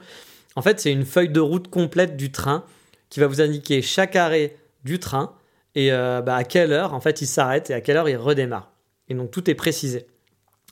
En 0.54 0.62
fait, 0.62 0.81
c'est 0.81 0.92
une 0.92 1.07
feuille 1.07 1.31
de 1.31 1.40
route 1.40 1.69
complète 1.69 2.16
du 2.16 2.31
train 2.31 2.64
qui 3.09 3.21
va 3.21 3.26
vous 3.26 3.40
indiquer 3.40 3.81
chaque 3.81 4.16
arrêt 4.16 4.57
du 4.85 4.99
train 4.99 5.35
et 5.75 5.92
euh, 5.92 6.21
bah, 6.21 6.37
à 6.37 6.45
quelle 6.45 6.73
heure 6.73 6.92
en 6.92 7.00
fait 7.00 7.23
il 7.23 7.26
s'arrête 7.26 7.71
et 7.71 7.75
à 7.75 7.81
quelle 7.81 7.97
heure 7.97 8.09
il 8.09 8.16
redémarre. 8.16 8.71
Et 9.09 9.14
donc 9.14 9.31
tout 9.31 9.49
est 9.50 9.54
précisé. 9.54 10.07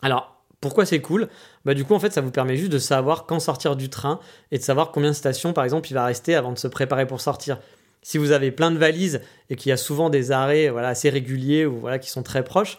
Alors 0.02 0.39
pourquoi 0.60 0.84
c'est 0.84 1.00
cool 1.00 1.28
bah, 1.64 1.74
Du 1.74 1.84
coup 1.84 1.94
en 1.94 2.00
fait 2.00 2.12
ça 2.12 2.20
vous 2.20 2.30
permet 2.30 2.56
juste 2.56 2.72
de 2.72 2.78
savoir 2.78 3.26
quand 3.26 3.40
sortir 3.40 3.76
du 3.76 3.88
train 3.88 4.20
et 4.50 4.58
de 4.58 4.62
savoir 4.62 4.92
combien 4.92 5.10
de 5.10 5.16
stations 5.16 5.52
par 5.52 5.64
exemple 5.64 5.88
il 5.90 5.94
va 5.94 6.04
rester 6.04 6.34
avant 6.34 6.52
de 6.52 6.58
se 6.58 6.68
préparer 6.68 7.06
pour 7.06 7.20
sortir. 7.20 7.58
Si 8.02 8.18
vous 8.18 8.32
avez 8.32 8.50
plein 8.50 8.70
de 8.70 8.78
valises 8.78 9.20
et 9.50 9.56
qu'il 9.56 9.70
y 9.70 9.72
a 9.72 9.76
souvent 9.76 10.10
des 10.10 10.32
arrêts 10.32 10.68
voilà, 10.68 10.88
assez 10.88 11.10
réguliers 11.10 11.66
ou 11.66 11.78
voilà, 11.78 11.98
qui 11.98 12.10
sont 12.10 12.22
très 12.22 12.44
proches, 12.44 12.78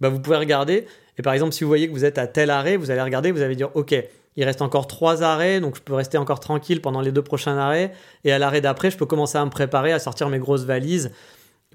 bah, 0.00 0.08
vous 0.08 0.18
pouvez 0.18 0.36
regarder. 0.36 0.86
Et 1.18 1.22
par 1.22 1.32
exemple 1.32 1.52
si 1.52 1.64
vous 1.64 1.68
voyez 1.68 1.88
que 1.88 1.92
vous 1.92 2.04
êtes 2.04 2.18
à 2.18 2.26
tel 2.26 2.50
arrêt, 2.50 2.76
vous 2.76 2.90
allez 2.90 3.02
regarder, 3.02 3.32
vous 3.32 3.42
allez 3.42 3.56
dire 3.56 3.70
ok 3.74 3.94
il 4.36 4.44
reste 4.44 4.62
encore 4.62 4.86
trois 4.86 5.22
arrêts, 5.22 5.60
donc 5.60 5.76
je 5.76 5.82
peux 5.82 5.94
rester 5.94 6.16
encore 6.16 6.40
tranquille 6.40 6.80
pendant 6.80 7.00
les 7.00 7.12
deux 7.12 7.22
prochains 7.22 7.58
arrêts. 7.58 7.92
Et 8.24 8.32
à 8.32 8.38
l'arrêt 8.38 8.60
d'après, 8.60 8.90
je 8.90 8.96
peux 8.96 9.06
commencer 9.06 9.36
à 9.36 9.44
me 9.44 9.50
préparer 9.50 9.92
à 9.92 9.98
sortir 9.98 10.28
mes 10.30 10.38
grosses 10.38 10.64
valises 10.64 11.12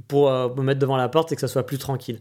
pour 0.07 0.29
euh, 0.29 0.49
me 0.55 0.63
mettre 0.63 0.79
devant 0.79 0.97
la 0.97 1.09
porte 1.09 1.31
et 1.31 1.35
que 1.35 1.41
ça 1.41 1.47
soit 1.47 1.65
plus 1.65 1.77
tranquille. 1.77 2.19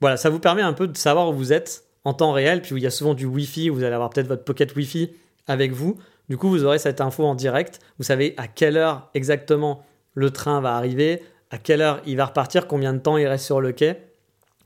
Voilà, 0.00 0.16
ça 0.16 0.30
vous 0.30 0.38
permet 0.38 0.62
un 0.62 0.72
peu 0.72 0.86
de 0.86 0.96
savoir 0.96 1.28
où 1.28 1.34
vous 1.34 1.52
êtes 1.52 1.84
en 2.04 2.14
temps 2.14 2.32
réel, 2.32 2.62
puis 2.62 2.74
où 2.74 2.76
il 2.76 2.82
y 2.82 2.86
a 2.86 2.90
souvent 2.90 3.14
du 3.14 3.26
Wi-Fi, 3.26 3.68
vous 3.68 3.84
allez 3.84 3.94
avoir 3.94 4.10
peut-être 4.10 4.28
votre 4.28 4.44
pocket 4.44 4.74
Wi-Fi 4.74 5.10
avec 5.46 5.72
vous. 5.72 5.96
Du 6.28 6.36
coup, 6.36 6.48
vous 6.48 6.64
aurez 6.64 6.78
cette 6.78 7.00
info 7.00 7.24
en 7.24 7.34
direct. 7.34 7.80
Vous 7.98 8.04
savez 8.04 8.34
à 8.36 8.46
quelle 8.46 8.76
heure 8.76 9.10
exactement 9.14 9.84
le 10.14 10.30
train 10.30 10.60
va 10.60 10.76
arriver, 10.76 11.22
à 11.50 11.58
quelle 11.58 11.80
heure 11.80 12.00
il 12.06 12.16
va 12.16 12.26
repartir, 12.26 12.66
combien 12.66 12.92
de 12.92 12.98
temps 12.98 13.16
il 13.16 13.26
reste 13.26 13.44
sur 13.44 13.60
le 13.60 13.72
quai 13.72 14.08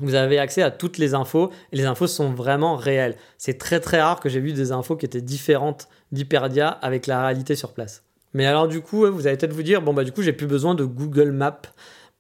vous 0.03 0.15
avez 0.15 0.39
accès 0.39 0.63
à 0.63 0.71
toutes 0.71 0.99
les 0.99 1.15
infos 1.15 1.51
et 1.71 1.77
les 1.77 1.85
infos 1.85 2.09
sont 2.09 2.31
vraiment 2.31 2.77
réelles. 2.77 3.17
C'est 3.39 3.59
très 3.59 3.79
très 3.79 4.03
rare 4.03 4.21
que 4.21 4.29
j'ai 4.29 4.41
vu 4.41 4.53
des 4.53 4.73
infos 4.73 4.97
qui 4.97 5.07
étaient 5.07 5.21
différentes 5.21 5.89
d'Hyperdia 6.11 6.69
avec 6.69 7.07
la 7.07 7.23
réalité 7.23 7.55
sur 7.55 7.73
place. 7.73 8.03
Mais 8.35 8.47
alors 8.47 8.67
du 8.67 8.81
coup, 8.81 9.07
vous 9.07 9.27
allez 9.27 9.37
peut-être 9.37 9.53
vous 9.53 9.63
dire, 9.63 9.81
bon 9.81 9.95
bah 9.95 10.05
du 10.05 10.11
coup 10.11 10.23
j'ai 10.23 10.33
plus 10.33 10.47
besoin 10.47 10.75
de 10.75 10.85
Google 10.85 11.31
Maps. 11.31 11.63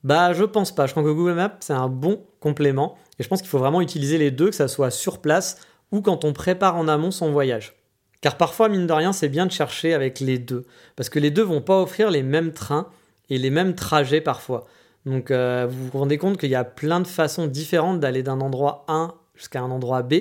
Bah 0.04 0.32
je 0.32 0.44
pense 0.44 0.75
pas, 0.75 0.87
je 0.87 0.92
crois 0.92 1.02
que 1.02 1.09
Google 1.09 1.35
Maps 1.35 1.56
c'est 1.61 1.73
un 1.73 1.88
bon 1.88 2.25
complément 2.40 2.99
et 3.18 3.23
je 3.23 3.28
pense 3.28 3.40
qu'il 3.40 3.49
faut 3.49 3.59
vraiment 3.59 3.80
utiliser 3.80 4.18
les 4.18 4.30
deux, 4.30 4.50
que 4.50 4.56
ça 4.56 4.68
soit 4.68 4.90
sur 4.90 5.21
place 5.21 5.59
ou 5.92 6.00
quand 6.00 6.25
on 6.25 6.32
prépare 6.32 6.76
en 6.76 6.88
amont 6.88 7.11
son 7.11 7.30
voyage. 7.30 7.75
Car 8.21 8.37
parfois, 8.37 8.68
mine 8.68 8.87
de 8.87 8.92
rien, 8.92 9.12
c'est 9.12 9.28
bien 9.28 9.47
de 9.47 9.52
chercher 9.52 9.94
avec 9.94 10.21
les 10.21 10.38
deux, 10.38 10.64
parce 10.97 11.09
que 11.09 11.18
les 11.18 11.30
deux 11.30 11.42
vont 11.42 11.61
pas 11.61 11.80
offrir 11.80 12.11
les 12.11 12.23
mêmes 12.23 12.52
trains 12.52 12.88
et 13.30 13.38
les 13.38 13.50
mêmes 13.50 13.75
trajets 13.75 14.21
parfois. 14.21 14.66
Donc 15.06 15.30
euh, 15.30 15.66
vous 15.68 15.88
vous 15.88 15.99
rendez 15.99 16.18
compte 16.18 16.38
qu'il 16.38 16.50
y 16.50 16.54
a 16.54 16.64
plein 16.64 17.00
de 17.00 17.06
façons 17.06 17.47
différentes 17.47 18.00
d'aller 18.00 18.23
d'un 18.23 18.40
endroit 18.40 18.85
A 18.88 19.14
jusqu'à 19.35 19.61
un 19.61 19.71
endroit 19.71 20.02
B. 20.02 20.14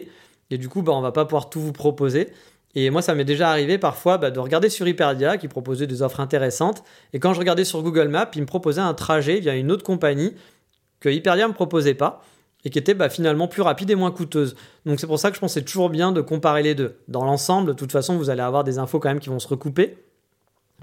Et 0.50 0.57
du 0.57 0.67
coup, 0.67 0.81
bah, 0.81 0.91
on 0.93 1.01
va 1.01 1.11
pas 1.11 1.25
pouvoir 1.25 1.50
tout 1.50 1.61
vous 1.61 1.71
proposer. 1.71 2.29
Et 2.75 2.89
moi, 2.89 3.01
ça 3.01 3.15
m'est 3.15 3.25
déjà 3.25 3.49
arrivé 3.49 3.77
parfois 3.77 4.17
bah, 4.17 4.31
de 4.31 4.39
regarder 4.39 4.69
sur 4.69 4.87
Hyperdia 4.87 5.37
qui 5.37 5.47
proposait 5.47 5.87
des 5.87 6.01
offres 6.01 6.19
intéressantes. 6.19 6.83
Et 7.13 7.19
quand 7.19 7.33
je 7.33 7.39
regardais 7.39 7.65
sur 7.65 7.83
Google 7.83 8.07
Maps, 8.07 8.31
il 8.35 8.41
me 8.41 8.45
proposait 8.45 8.81
un 8.81 8.93
trajet 8.93 9.39
via 9.39 9.55
une 9.55 9.71
autre 9.71 9.83
compagnie 9.83 10.33
que 10.99 11.09
Hyperdia 11.09 11.45
ne 11.45 11.49
me 11.49 11.53
proposait 11.53 11.95
pas 11.95 12.21
et 12.63 12.69
qui 12.69 12.79
était 12.79 12.93
bah, 12.93 13.09
finalement 13.09 13.47
plus 13.47 13.61
rapide 13.61 13.89
et 13.89 13.95
moins 13.95 14.11
coûteuse. 14.11 14.55
Donc 14.85 14.99
c'est 14.99 15.07
pour 15.07 15.19
ça 15.19 15.31
que 15.31 15.37
je 15.41 15.47
c'est 15.47 15.63
toujours 15.63 15.89
bien 15.89 16.11
de 16.11 16.21
comparer 16.21 16.63
les 16.63 16.75
deux. 16.75 16.95
Dans 17.07 17.25
l'ensemble, 17.25 17.69
de 17.69 17.73
toute 17.73 17.91
façon, 17.91 18.17
vous 18.17 18.29
allez 18.29 18.41
avoir 18.41 18.63
des 18.63 18.77
infos 18.77 18.99
quand 18.99 19.09
même 19.09 19.19
qui 19.19 19.29
vont 19.29 19.39
se 19.39 19.47
recouper. 19.47 19.97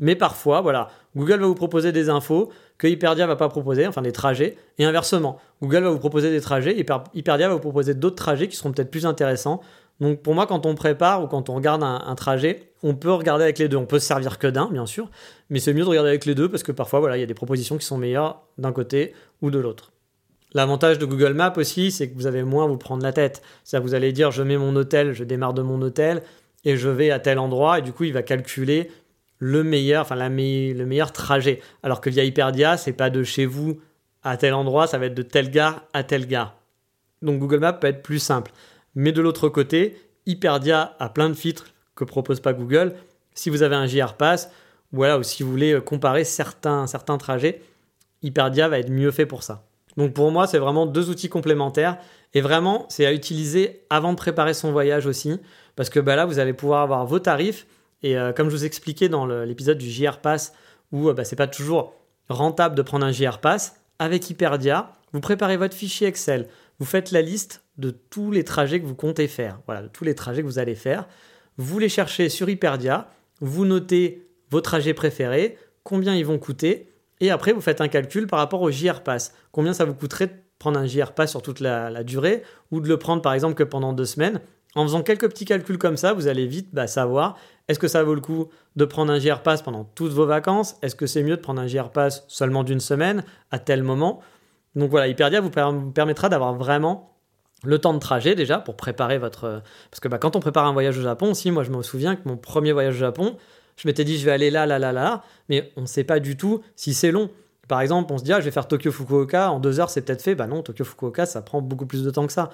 Mais 0.01 0.15
parfois, 0.15 0.61
voilà, 0.61 0.91
Google 1.17 1.41
va 1.41 1.47
vous 1.47 1.55
proposer 1.55 1.91
des 1.91 2.09
infos 2.09 2.51
que 2.77 2.87
Hyperdia 2.87 3.27
va 3.27 3.35
pas 3.35 3.49
proposer, 3.49 3.87
enfin 3.87 4.03
des 4.03 4.13
trajets, 4.13 4.57
et 4.79 4.85
inversement. 4.85 5.41
Google 5.61 5.83
va 5.83 5.91
vous 5.91 5.99
proposer 5.99 6.31
des 6.31 6.41
trajets, 6.41 6.79
et 6.79 6.87
Hyperdia 7.15 7.49
va 7.49 7.55
vous 7.55 7.61
proposer 7.61 7.95
d'autres 7.95 8.17
trajets 8.17 8.47
qui 8.47 8.57
seront 8.57 8.71
peut-être 8.71 8.93
plus 8.93 9.07
intéressants. 9.07 9.61
Donc 10.01 10.23
pour 10.23 10.35
moi, 10.35 10.47
quand 10.47 10.65
on 10.67 10.75
prépare 10.75 11.25
ou 11.25 11.27
quand 11.27 11.49
on 11.51 11.55
regarde 11.55 11.83
un, 11.83 12.15
trajet, 12.15 12.73
on 12.83 12.95
peut 12.95 13.13
regarder 13.13 13.45
avec 13.45 13.59
les 13.59 13.69
deux. 13.69 13.77
On 13.77 13.87
peut 13.87 13.99
se 13.99 14.07
servir 14.07 14.39
que 14.39 14.47
d'un, 14.47 14.71
bien 14.71 14.87
sûr, 14.87 15.11
mais 15.51 15.59
c'est 15.59 15.75
mieux 15.75 15.83
de 15.83 15.89
regarder 15.89 16.11
avec 16.11 16.25
les 16.25 16.35
deux 16.35 16.49
parce 16.49 16.63
que 16.63 16.73
parfois, 16.73 17.01
voilà, 17.01 17.17
il 17.17 17.21
y 17.21 17.25
a 17.25 17.27
des 17.27 17.35
propositions 17.35 17.77
qui 17.77 17.85
sont 17.85 17.99
meilleures 17.99 18.43
d'un 18.59 18.73
côté 18.73 19.15
ou 19.43 19.51
de 19.51 19.59
l'autre. 19.59 19.93
L'avantage 20.55 20.99
de 20.99 21.05
Google 21.05 21.35
Maps 21.35 21.53
aussi, 21.57 21.91
c'est 21.91 22.09
que 22.09 22.15
vous 22.15 22.27
avez 22.27 22.43
moins 22.43 22.65
à 22.65 22.69
vous 22.69 22.79
prendre 22.79 23.03
la 23.03 23.13
tête. 23.13 23.43
C'est-à-dire 23.65 23.87
vous 23.87 23.95
allez 23.95 24.13
dire, 24.13 24.31
je 24.31 24.43
mets 24.43 24.57
mon 24.57 24.75
hôtel, 24.77 25.13
je 25.13 25.25
démarre 25.25 25.53
de 25.53 25.63
mon 25.63 25.83
hôtel 25.83 26.23
et 26.65 26.77
je 26.77 26.89
vais 26.89 27.11
à 27.11 27.19
tel 27.19 27.39
endroit, 27.39 27.79
et 27.79 27.83
du 27.83 27.93
coup, 27.93 28.05
il 28.05 28.13
va 28.13 28.23
calculer 28.23 28.91
le 29.39 29.63
meilleur, 29.63 30.07
trajet. 31.13 31.61
Alors 31.83 32.01
que 32.01 32.11
via 32.11 32.25
Hyperdia, 32.25 32.77
c'est 32.77 32.93
pas 32.93 33.11
de 33.11 33.23
chez 33.23 33.47
vous 33.47 33.81
à 34.23 34.37
tel 34.37 34.55
endroit, 34.55 34.87
ça 34.87 34.99
va 34.99 35.07
être 35.07 35.15
de 35.15 35.23
telle 35.23 35.51
gare 35.51 35.85
à 35.93 36.03
telle 36.03 36.27
gare. 36.27 36.57
Donc 37.23 37.39
Google 37.39 37.61
Maps 37.61 37.73
peut 37.75 37.87
être 37.87 38.03
plus 38.03 38.19
simple. 38.19 38.53
Mais 38.99 39.13
de 39.13 39.23
l'autre 39.23 39.49
côté, 39.49 39.97
Hyperdia 40.27 40.97
a 40.99 41.09
plein 41.09 41.29
de 41.29 41.35
filtres 41.35 41.67
que 41.95 42.03
propose 42.03 42.41
pas 42.41 42.53
Google. 42.53 42.97
Si 43.33 43.49
vous 43.49 43.63
avez 43.63 43.77
un 43.77 43.87
JR 43.87 44.15
Pass, 44.15 44.51
voilà, 44.91 45.21
ou 45.21 45.23
si 45.23 45.45
vous 45.45 45.53
voulez 45.53 45.81
comparer 45.81 46.25
certains, 46.25 46.85
trajets, 47.17 47.63
Hyperdia 48.23 48.67
va 48.67 48.81
être 48.81 48.91
mieux 48.91 49.13
fait 49.13 49.25
pour 49.25 49.45
ça. 49.45 49.69
Donc 49.97 50.15
pour 50.15 50.33
moi, 50.33 50.49
c'est 50.49 50.59
vraiment 50.59 50.85
deux 50.85 51.11
outils 51.11 51.29
complémentaires 51.29 51.99
Et 52.35 52.41
vraiment, 52.41 52.87
c'est 52.89 53.07
à 53.07 53.13
utiliser 53.13 53.85
avant 53.89 54.11
de 54.11 54.17
préparer 54.17 54.53
son 54.53 54.73
voyage 54.73 55.07
aussi, 55.07 55.39
parce 55.77 55.91
que 55.91 56.01
bah, 56.01 56.17
là, 56.17 56.27
vous 56.27 56.41
allez 56.41 56.53
pouvoir 56.53 56.83
avoir 56.83 57.07
vos 57.07 57.21
tarifs. 57.21 57.69
Et 58.03 58.19
euh, 58.19 58.33
comme 58.33 58.51
je 58.51 58.57
vous 58.57 58.65
expliquais 58.65 59.09
dans 59.09 59.27
l'épisode 59.27 59.79
du 59.79 59.89
JR 59.89 60.19
Pass, 60.19 60.53
où 60.91 61.13
bah, 61.13 61.23
c'est 61.23 61.37
pas 61.37 61.47
toujours 61.47 61.95
rentable 62.29 62.75
de 62.75 62.83
prendre 62.83 63.07
un 63.07 63.13
JR 63.13 63.39
Pass, 63.39 63.77
avec 64.01 64.29
Hyperdia, 64.29 64.91
vous 65.13 65.21
préparez 65.21 65.57
votre 65.57 65.77
fichier 65.77 66.09
Excel, 66.09 66.49
vous 66.79 66.87
faites 66.87 67.11
la 67.11 67.23
liste 67.23 67.65
de 67.77 67.91
tous 67.91 68.31
les 68.31 68.45
trajets 68.45 68.81
que 68.81 68.87
vous 68.87 68.95
comptez 68.95 69.29
faire, 69.29 69.61
voilà, 69.67 69.83
de 69.83 69.89
tous 69.89 70.05
les 70.05 70.15
trajets 70.15 70.43
que 70.43 70.47
vous 70.47 70.59
allez 70.59 70.75
faire. 70.75 71.09
Vous 71.57 71.79
les 71.79 71.89
cherchez 71.89 72.29
sur 72.29 72.49
Hyperdia, 72.49 73.09
vous 73.41 73.65
notez 73.65 74.29
vos 74.51 74.61
trajets 74.61 74.95
préférés, 74.95 75.59
combien 75.83 76.15
ils 76.15 76.27
vont 76.27 76.39
coûter, 76.39 76.93
et 77.21 77.31
après 77.31 77.53
vous 77.53 77.61
faites 77.61 77.81
un 77.81 77.89
calcul 77.89 78.27
par 78.27 78.39
rapport 78.39 78.63
au 78.63 78.71
JR 78.71 79.03
Pass. 79.03 79.35
Combien 79.53 79.73
ça 79.73 79.85
vous 79.85 79.95
coûterait 79.95 80.29
de 80.29 80.33
prendre 80.59 80.79
un 80.79 80.87
JR 80.87 81.13
Pass 81.13 81.31
sur 81.31 81.43
toute 81.43 81.61
la, 81.61 82.05
durée, 82.05 82.43
ou 82.71 82.81
de 82.81 82.89
le 82.89 82.97
prendre 82.97 83.23
par 83.23 83.33
exemple 83.33 83.55
que 83.55 83.65
pendant 83.65 83.93
deux 83.93 84.05
semaines. 84.05 84.41
En 84.75 84.85
faisant 84.85 85.03
quelques 85.03 85.29
petits 85.29 85.47
calculs 85.47 85.79
comme 85.79 85.97
ça, 85.97 86.13
vous 86.13 86.29
allez 86.29 86.47
vite 86.47 86.69
bah, 86.73 86.87
savoir 86.87 87.39
est-ce 87.69 87.79
que 87.79 87.89
ça 87.89 88.03
vaut 88.03 88.15
le 88.15 88.21
coup 88.21 88.49
de 88.77 88.85
prendre 88.85 89.13
un 89.13 89.19
JR 89.19 89.43
Pass 89.43 89.63
pendant 89.63 89.85
toutes 89.85 90.13
vos 90.13 90.27
vacances? 90.27 90.77
Est-ce 90.83 90.95
que 90.95 91.07
c'est 91.07 91.23
mieux 91.23 91.37
de 91.37 91.43
prendre 91.43 91.61
un 91.61 91.67
JR 91.67 91.91
Pass 91.91 92.25
seulement 92.29 92.65
d'une 92.65 92.81
semaine 92.81 93.25
à 93.51 93.59
tel 93.59 93.83
moment? 93.83 94.21
Donc 94.75 94.91
voilà, 94.91 95.09
Hyperdia 95.09 95.41
vous, 95.41 95.51
permettra 95.51 96.29
d'avoir 96.29 96.55
vraiment 96.55 97.15
le 97.65 97.79
temps 97.79 97.95
de 97.95 97.99
trajet 97.99 98.35
déjà 98.35 98.59
pour 98.59 98.77
préparer 98.77 99.19
votre... 99.19 99.63
Parce 99.91 100.01
que 100.01 100.09
bah, 100.09 100.19
quand 100.19 100.37
on 100.37 100.41
prépare 100.41 100.67
un 100.67 100.73
voyage 100.73 100.99
au 100.99 101.03
Japon 101.03 101.31
aussi, 101.31 101.51
moi 101.51 101.65
je 101.65 101.71
me 101.71 101.83
souviens 101.83 102.17
que 102.17 102.29
mon 102.29 102.37
premier 102.37 102.73
voyage 102.73 102.95
au 102.95 102.99
Japon, 102.99 103.37
je 103.77 103.89
m'étais 103.89 104.05
dit 104.05 104.19
je 104.19 104.25
vais 104.25 104.33
aller 104.33 104.51
là, 104.51 104.67
là, 104.67 104.79
là, 104.79 104.93
là, 104.93 105.23
mais 105.49 105.73
on 105.77 105.83
ne 105.83 105.87
sait 105.87 106.05
pas 106.05 106.21
du 106.21 106.37
tout 106.37 106.63
si 106.77 106.95
c'est 106.95 107.11
long. 107.11 107.31
Par 107.67 107.81
exemple, 107.81 108.13
on 108.13 108.19
se 108.19 108.25
dit 108.25 108.33
ah, 108.33 108.41
je 108.41 108.45
vais 108.45 108.51
faire 108.51 108.69
Tokyo-Fukuoka, 108.69 109.51
en 109.51 109.61
deux 109.61 109.81
heures 109.81 109.91
c'est 109.91 110.03
peut-être 110.03 110.23
fait. 110.23 110.35
Bah 110.35 110.47
non, 110.47 110.63
Tokyo-Fukuoka 110.63 111.27
ça 111.27 111.43
prend 111.43 111.61
beaucoup 111.61 111.87
plus 111.87 112.05
de 112.05 112.11
temps 112.11 112.27
que 112.27 112.33
ça. 112.33 112.51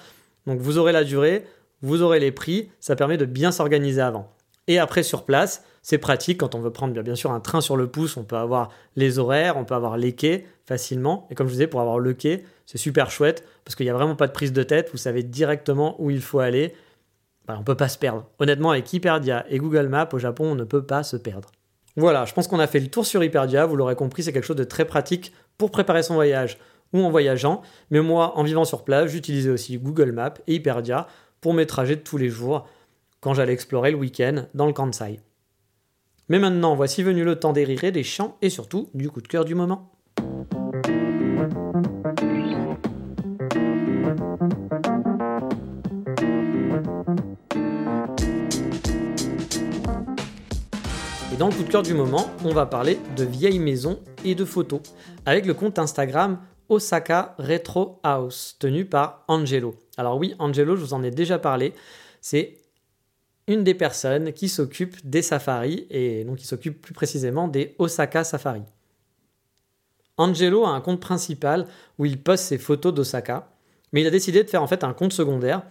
Donc 0.47 0.59
vous 0.59 0.77
aurez 0.77 0.91
la 0.91 1.03
durée, 1.03 1.45
vous 1.81 2.01
aurez 2.01 2.19
les 2.19 2.31
prix, 2.31 2.69
ça 2.79 2.95
permet 2.95 3.17
de 3.17 3.25
bien 3.25 3.51
s'organiser 3.51 4.01
avant. 4.01 4.31
Et 4.67 4.79
après 4.79 5.03
sur 5.03 5.23
place, 5.23 5.63
c'est 5.83 5.99
pratique 5.99 6.39
quand 6.39 6.55
on 6.55 6.59
veut 6.59 6.71
prendre 6.71 6.99
bien 7.01 7.15
sûr 7.15 7.31
un 7.31 7.39
train 7.39 7.61
sur 7.61 7.77
le 7.77 7.87
pouce, 7.87 8.17
on 8.17 8.23
peut 8.23 8.37
avoir 8.37 8.71
les 8.95 9.19
horaires, 9.19 9.57
on 9.57 9.65
peut 9.65 9.75
avoir 9.75 9.97
les 9.97 10.13
quais 10.13 10.45
facilement. 10.65 11.27
Et 11.29 11.35
comme 11.35 11.47
je 11.47 11.51
vous 11.51 11.57
disais, 11.57 11.67
pour 11.67 11.81
avoir 11.81 11.99
le 11.99 12.13
quai, 12.13 12.43
c'est 12.65 12.77
super 12.77 13.11
chouette 13.11 13.47
parce 13.63 13.75
qu'il 13.75 13.85
n'y 13.85 13.89
a 13.89 13.93
vraiment 13.93 14.15
pas 14.15 14.27
de 14.27 14.31
prise 14.31 14.53
de 14.53 14.63
tête, 14.63 14.89
vous 14.91 14.97
savez 14.97 15.23
directement 15.23 15.95
où 16.01 16.09
il 16.09 16.21
faut 16.21 16.39
aller. 16.39 16.73
Bah, 17.47 17.55
on 17.57 17.59
ne 17.59 17.65
peut 17.65 17.75
pas 17.75 17.89
se 17.89 17.97
perdre. 17.97 18.25
Honnêtement, 18.39 18.71
avec 18.71 18.91
Hyperdia 18.91 19.45
et 19.49 19.59
Google 19.59 19.87
Maps 19.87 20.09
au 20.13 20.17
Japon, 20.17 20.51
on 20.51 20.55
ne 20.55 20.63
peut 20.63 20.83
pas 20.83 21.03
se 21.03 21.15
perdre. 21.15 21.51
Voilà, 21.97 22.25
je 22.25 22.33
pense 22.33 22.47
qu'on 22.47 22.59
a 22.59 22.67
fait 22.67 22.79
le 22.79 22.87
tour 22.87 23.05
sur 23.05 23.23
Hyperdia, 23.23 23.65
vous 23.65 23.75
l'aurez 23.75 23.95
compris, 23.95 24.23
c'est 24.23 24.33
quelque 24.33 24.45
chose 24.45 24.55
de 24.55 24.63
très 24.63 24.85
pratique 24.85 25.31
pour 25.57 25.71
préparer 25.71 26.03
son 26.03 26.15
voyage 26.15 26.57
ou 26.91 26.99
en 26.99 27.09
voyageant. 27.09 27.61
Mais 27.91 28.01
moi, 28.01 28.37
en 28.37 28.43
vivant 28.43 28.65
sur 28.65 28.83
place, 28.83 29.11
j'utilisais 29.11 29.49
aussi 29.49 29.77
Google 29.77 30.11
Maps 30.11 30.33
et 30.47 30.55
Hyperdia 30.55 31.07
pour 31.39 31.53
mes 31.53 31.65
trajets 31.65 31.95
de 31.95 32.01
tous 32.01 32.17
les 32.17 32.29
jours 32.29 32.67
quand 33.21 33.33
j'allais 33.33 33.53
explorer 33.53 33.91
le 33.91 33.97
week-end 33.97 34.45
dans 34.53 34.65
le 34.65 34.73
Kansai. 34.73 35.19
Mais 36.27 36.39
maintenant, 36.39 36.75
voici 36.75 37.03
venu 37.03 37.23
le 37.23 37.39
temps 37.39 37.53
des 37.53 37.65
des 37.65 38.03
chants 38.03 38.37
et 38.41 38.49
surtout 38.49 38.89
du 38.93 39.09
coup 39.09 39.21
de 39.21 39.27
cœur 39.27 39.45
du 39.45 39.55
moment. 39.55 39.94
Et 51.35 51.37
dans 51.37 51.49
le 51.49 51.53
coup 51.53 51.63
de 51.63 51.69
cœur 51.69 51.83
du 51.83 51.93
moment, 51.93 52.31
on 52.45 52.53
va 52.53 52.65
parler 52.65 52.97
de 53.17 53.25
vieilles 53.25 53.59
maisons 53.59 53.99
et 54.23 54.35
de 54.35 54.45
photos, 54.45 54.79
avec 55.25 55.45
le 55.45 55.53
compte 55.53 55.77
Instagram 55.77 56.39
Osaka 56.69 57.35
Retro 57.37 57.99
House, 58.03 58.55
tenu 58.57 58.85
par 58.85 59.25
Angelo. 59.27 59.75
Alors 59.97 60.17
oui, 60.17 60.33
Angelo, 60.39 60.77
je 60.77 60.81
vous 60.81 60.93
en 60.93 61.03
ai 61.03 61.11
déjà 61.11 61.37
parlé, 61.37 61.73
c'est 62.21 62.59
une 63.49 63.65
des 63.65 63.73
personnes 63.73 64.31
qui 64.31 64.47
s'occupe 64.47 64.95
des 65.03 65.21
safaris, 65.21 65.87
et 65.89 66.23
donc 66.23 66.37
qui 66.37 66.47
s'occupe 66.47 66.81
plus 66.81 66.93
précisément 66.93 67.49
des 67.49 67.75
Osaka 67.79 68.23
Safari. 68.23 68.61
Angelo 70.15 70.63
a 70.63 70.69
un 70.69 70.79
compte 70.79 71.01
principal 71.01 71.67
où 71.97 72.05
il 72.05 72.17
poste 72.17 72.45
ses 72.45 72.57
photos 72.57 72.93
d'Osaka, 72.93 73.49
mais 73.91 73.99
il 73.99 74.07
a 74.07 74.11
décidé 74.11 74.41
de 74.41 74.49
faire 74.49 74.63
en 74.63 74.67
fait 74.67 74.85
un 74.85 74.93
compte 74.93 75.11
secondaire 75.11 75.63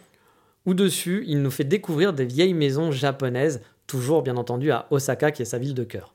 où 0.66 0.74
dessus 0.74 1.24
il 1.26 1.40
nous 1.40 1.50
fait 1.50 1.64
découvrir 1.64 2.12
des 2.12 2.26
vieilles 2.26 2.52
maisons 2.52 2.92
japonaises 2.92 3.62
toujours 3.86 4.22
bien 4.22 4.36
entendu 4.36 4.70
à 4.70 4.86
Osaka 4.90 5.30
qui 5.30 5.42
est 5.42 5.46
sa 5.46 5.58
ville 5.58 5.74
de 5.74 5.84
cœur. 5.84 6.14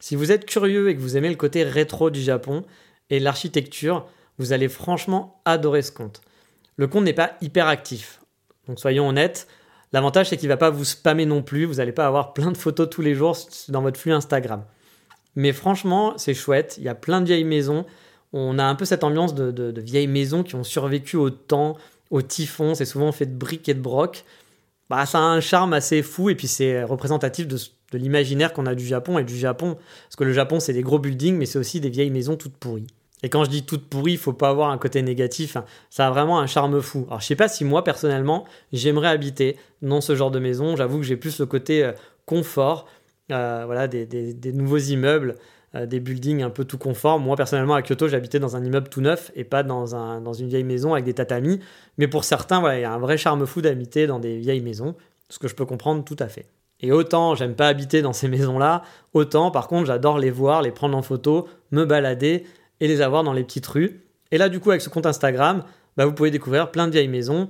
Si 0.00 0.14
vous 0.14 0.30
êtes 0.30 0.46
curieux 0.46 0.88
et 0.88 0.96
que 0.96 1.00
vous 1.00 1.16
aimez 1.16 1.28
le 1.28 1.34
côté 1.34 1.64
rétro 1.64 2.10
du 2.10 2.20
Japon 2.20 2.64
et 3.10 3.18
l'architecture, 3.18 4.06
vous 4.38 4.52
allez 4.52 4.68
franchement 4.68 5.40
adorer 5.44 5.82
ce 5.82 5.92
compte. 5.92 6.20
Le 6.76 6.86
compte 6.86 7.04
n'est 7.04 7.12
pas 7.12 7.32
hyper 7.40 7.66
actif, 7.66 8.20
donc 8.68 8.78
soyons 8.78 9.08
honnêtes, 9.08 9.48
l'avantage 9.92 10.28
c'est 10.28 10.36
qu'il 10.36 10.48
ne 10.48 10.52
va 10.52 10.58
pas 10.58 10.70
vous 10.70 10.84
spammer 10.84 11.26
non 11.26 11.42
plus, 11.42 11.64
vous 11.64 11.74
n'allez 11.74 11.92
pas 11.92 12.06
avoir 12.06 12.32
plein 12.34 12.52
de 12.52 12.56
photos 12.56 12.88
tous 12.88 13.02
les 13.02 13.14
jours 13.14 13.36
dans 13.68 13.82
votre 13.82 13.98
flux 13.98 14.12
Instagram. 14.12 14.64
Mais 15.34 15.52
franchement, 15.52 16.14
c'est 16.16 16.34
chouette, 16.34 16.76
il 16.78 16.84
y 16.84 16.88
a 16.88 16.94
plein 16.94 17.20
de 17.20 17.26
vieilles 17.26 17.44
maisons, 17.44 17.84
on 18.32 18.58
a 18.58 18.64
un 18.64 18.74
peu 18.74 18.84
cette 18.84 19.04
ambiance 19.04 19.34
de, 19.34 19.80
vieilles 19.80 20.06
maisons 20.06 20.42
qui 20.42 20.54
ont 20.54 20.64
survécu 20.64 21.16
au 21.16 21.30
temps, 21.30 21.76
au 22.10 22.22
typhon, 22.22 22.74
c'est 22.74 22.84
souvent 22.84 23.10
fait 23.12 23.26
de 23.26 23.36
briques 23.36 23.68
et 23.68 23.74
de 23.74 23.80
brocs, 23.80 24.24
bah, 24.90 25.04
ça 25.06 25.18
a 25.18 25.22
un 25.22 25.40
charme 25.40 25.72
assez 25.72 26.02
fou 26.02 26.30
et 26.30 26.34
puis 26.34 26.48
c'est 26.48 26.82
représentatif 26.82 27.46
de, 27.46 27.58
l'imaginaire 27.92 28.52
qu'on 28.52 28.66
a 28.66 28.74
du 28.74 28.86
Japon 28.86 29.18
et 29.18 29.24
du 29.24 29.36
Japon. 29.36 29.76
Parce 30.04 30.16
que 30.16 30.24
le 30.24 30.32
Japon, 30.32 30.60
c'est 30.60 30.72
des 30.72 30.82
gros 30.82 30.98
buildings, 30.98 31.36
mais 31.36 31.46
c'est 31.46 31.58
aussi 31.58 31.80
des 31.80 31.90
vieilles 31.90 32.10
maisons 32.10 32.36
toutes 32.36 32.56
pourries. 32.56 32.86
Et 33.22 33.28
quand 33.28 33.44
je 33.44 33.50
dis 33.50 33.64
toutes 33.64 33.88
pourries, 33.88 34.12
il 34.12 34.18
faut 34.18 34.32
pas 34.32 34.48
avoir 34.48 34.70
un 34.70 34.78
côté 34.78 35.02
négatif. 35.02 35.56
Hein. 35.56 35.64
Ça 35.90 36.06
a 36.06 36.10
vraiment 36.10 36.38
un 36.38 36.46
charme 36.46 36.80
fou. 36.80 37.04
Alors 37.08 37.20
je 37.20 37.26
sais 37.26 37.36
pas 37.36 37.48
si 37.48 37.64
moi 37.64 37.82
personnellement 37.82 38.44
j'aimerais 38.72 39.08
habiter 39.08 39.56
dans 39.82 40.00
ce 40.00 40.14
genre 40.14 40.30
de 40.30 40.38
maison. 40.38 40.76
J'avoue 40.76 40.98
que 40.98 41.04
j'ai 41.04 41.16
plus 41.16 41.40
le 41.40 41.46
côté 41.46 41.84
euh, 41.84 41.92
confort, 42.26 42.86
euh, 43.32 43.64
voilà, 43.66 43.88
des, 43.88 44.52
nouveaux 44.52 44.78
immeubles. 44.78 45.34
Euh, 45.74 45.84
des 45.84 46.00
buildings 46.00 46.42
un 46.42 46.48
peu 46.48 46.64
tout 46.64 46.78
conformes. 46.78 47.22
Moi, 47.24 47.36
personnellement, 47.36 47.74
à 47.74 47.82
Kyoto, 47.82 48.08
j'habitais 48.08 48.38
dans 48.38 48.56
un 48.56 48.64
immeuble 48.64 48.88
tout 48.88 49.02
neuf 49.02 49.30
et 49.34 49.44
pas 49.44 49.62
dans, 49.62 49.94
un, 49.94 50.22
dans 50.22 50.32
une 50.32 50.48
vieille 50.48 50.64
maison 50.64 50.94
avec 50.94 51.04
des 51.04 51.12
tatamis. 51.12 51.60
Mais 51.98 52.08
pour 52.08 52.24
certains, 52.24 52.60
voilà, 52.60 52.78
il 52.78 52.82
y 52.82 52.84
a 52.84 52.92
un 52.92 52.98
vrai 52.98 53.18
charme 53.18 53.44
fou 53.46 53.60
d'habiter 53.60 54.06
dans 54.06 54.18
des 54.18 54.38
vieilles 54.38 54.62
maisons, 54.62 54.94
ce 55.28 55.38
que 55.38 55.46
je 55.46 55.54
peux 55.54 55.66
comprendre 55.66 56.04
tout 56.04 56.16
à 56.20 56.28
fait. 56.28 56.46
Et 56.80 56.90
autant 56.90 57.34
j'aime 57.34 57.54
pas 57.54 57.68
habiter 57.68 58.00
dans 58.02 58.12
ces 58.12 58.28
maisons-là, 58.28 58.82
autant 59.12 59.50
par 59.50 59.66
contre 59.66 59.86
j'adore 59.86 60.18
les 60.18 60.30
voir, 60.30 60.62
les 60.62 60.70
prendre 60.70 60.96
en 60.96 61.02
photo, 61.02 61.48
me 61.72 61.84
balader 61.84 62.44
et 62.80 62.88
les 62.88 63.00
avoir 63.00 63.24
dans 63.24 63.32
les 63.32 63.44
petites 63.44 63.66
rues. 63.66 64.00
Et 64.30 64.38
là, 64.38 64.48
du 64.48 64.60
coup, 64.60 64.70
avec 64.70 64.80
ce 64.80 64.88
compte 64.88 65.04
Instagram, 65.04 65.64
bah, 65.96 66.06
vous 66.06 66.12
pouvez 66.12 66.30
découvrir 66.30 66.70
plein 66.70 66.86
de 66.86 66.92
vieilles 66.92 67.08
maisons, 67.08 67.48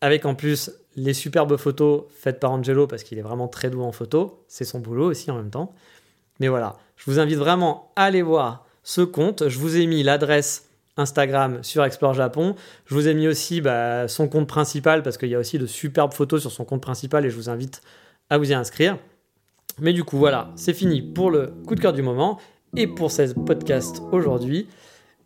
avec 0.00 0.24
en 0.24 0.34
plus 0.34 0.70
les 0.94 1.14
superbes 1.14 1.56
photos 1.56 2.04
faites 2.10 2.38
par 2.38 2.52
Angelo, 2.52 2.86
parce 2.86 3.02
qu'il 3.02 3.18
est 3.18 3.22
vraiment 3.22 3.48
très 3.48 3.70
doux 3.70 3.82
en 3.82 3.92
photo, 3.92 4.44
c'est 4.46 4.64
son 4.64 4.78
boulot 4.78 5.10
aussi 5.10 5.30
en 5.30 5.36
même 5.36 5.50
temps. 5.50 5.74
Mais 6.38 6.48
voilà, 6.48 6.76
je 6.96 7.10
vous 7.10 7.18
invite 7.18 7.38
vraiment 7.38 7.92
à 7.96 8.04
aller 8.04 8.22
voir 8.22 8.66
ce 8.82 9.00
compte. 9.00 9.48
Je 9.48 9.58
vous 9.58 9.76
ai 9.76 9.86
mis 9.86 10.02
l'adresse 10.02 10.68
Instagram 10.96 11.58
sur 11.62 11.84
Explore 11.84 12.14
Japon. 12.14 12.54
Je 12.86 12.94
vous 12.94 13.08
ai 13.08 13.14
mis 13.14 13.28
aussi 13.28 13.60
bah, 13.60 14.08
son 14.08 14.28
compte 14.28 14.48
principal 14.48 15.02
parce 15.02 15.18
qu'il 15.18 15.28
y 15.28 15.34
a 15.34 15.38
aussi 15.38 15.58
de 15.58 15.66
superbes 15.66 16.14
photos 16.14 16.40
sur 16.40 16.50
son 16.50 16.64
compte 16.64 16.82
principal 16.82 17.24
et 17.26 17.30
je 17.30 17.36
vous 17.36 17.50
invite 17.50 17.82
à 18.30 18.38
vous 18.38 18.50
y 18.50 18.54
inscrire. 18.54 18.98
Mais 19.78 19.92
du 19.92 20.04
coup, 20.04 20.16
voilà, 20.16 20.50
c'est 20.56 20.72
fini 20.72 21.02
pour 21.02 21.30
le 21.30 21.52
coup 21.66 21.74
de 21.74 21.80
cœur 21.80 21.92
du 21.92 22.02
moment 22.02 22.40
et 22.76 22.86
pour 22.86 23.10
ce 23.10 23.32
podcast 23.34 24.02
aujourd'hui. 24.10 24.68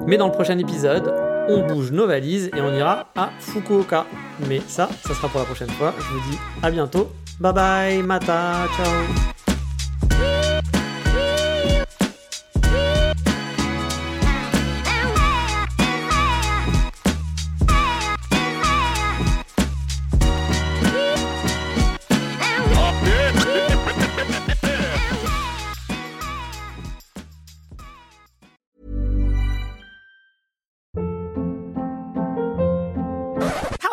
Mais 0.07 0.17
dans 0.17 0.27
le 0.27 0.33
prochain 0.33 0.59
épisode, 0.59 1.13
on 1.49 1.67
bouge 1.67 1.93
nos 1.93 2.07
valises 2.07 2.51
et 2.57 2.61
on 2.61 2.75
ira 2.75 3.13
à 3.15 3.31
Fukuoka. 3.39 4.07
Mais 4.49 4.61
ça, 4.67 4.89
ça 5.07 5.15
sera 5.15 5.29
pour 5.29 5.41
la 5.41 5.47
prochaine 5.47 5.71
fois. 5.71 5.95
Je 5.99 6.05
vous 6.05 6.31
dis 6.31 6.39
à 6.63 6.71
bientôt. 6.71 7.11
Bye 7.39 7.53
bye, 7.53 8.03
mata, 8.03 8.67
ciao 8.77 9.39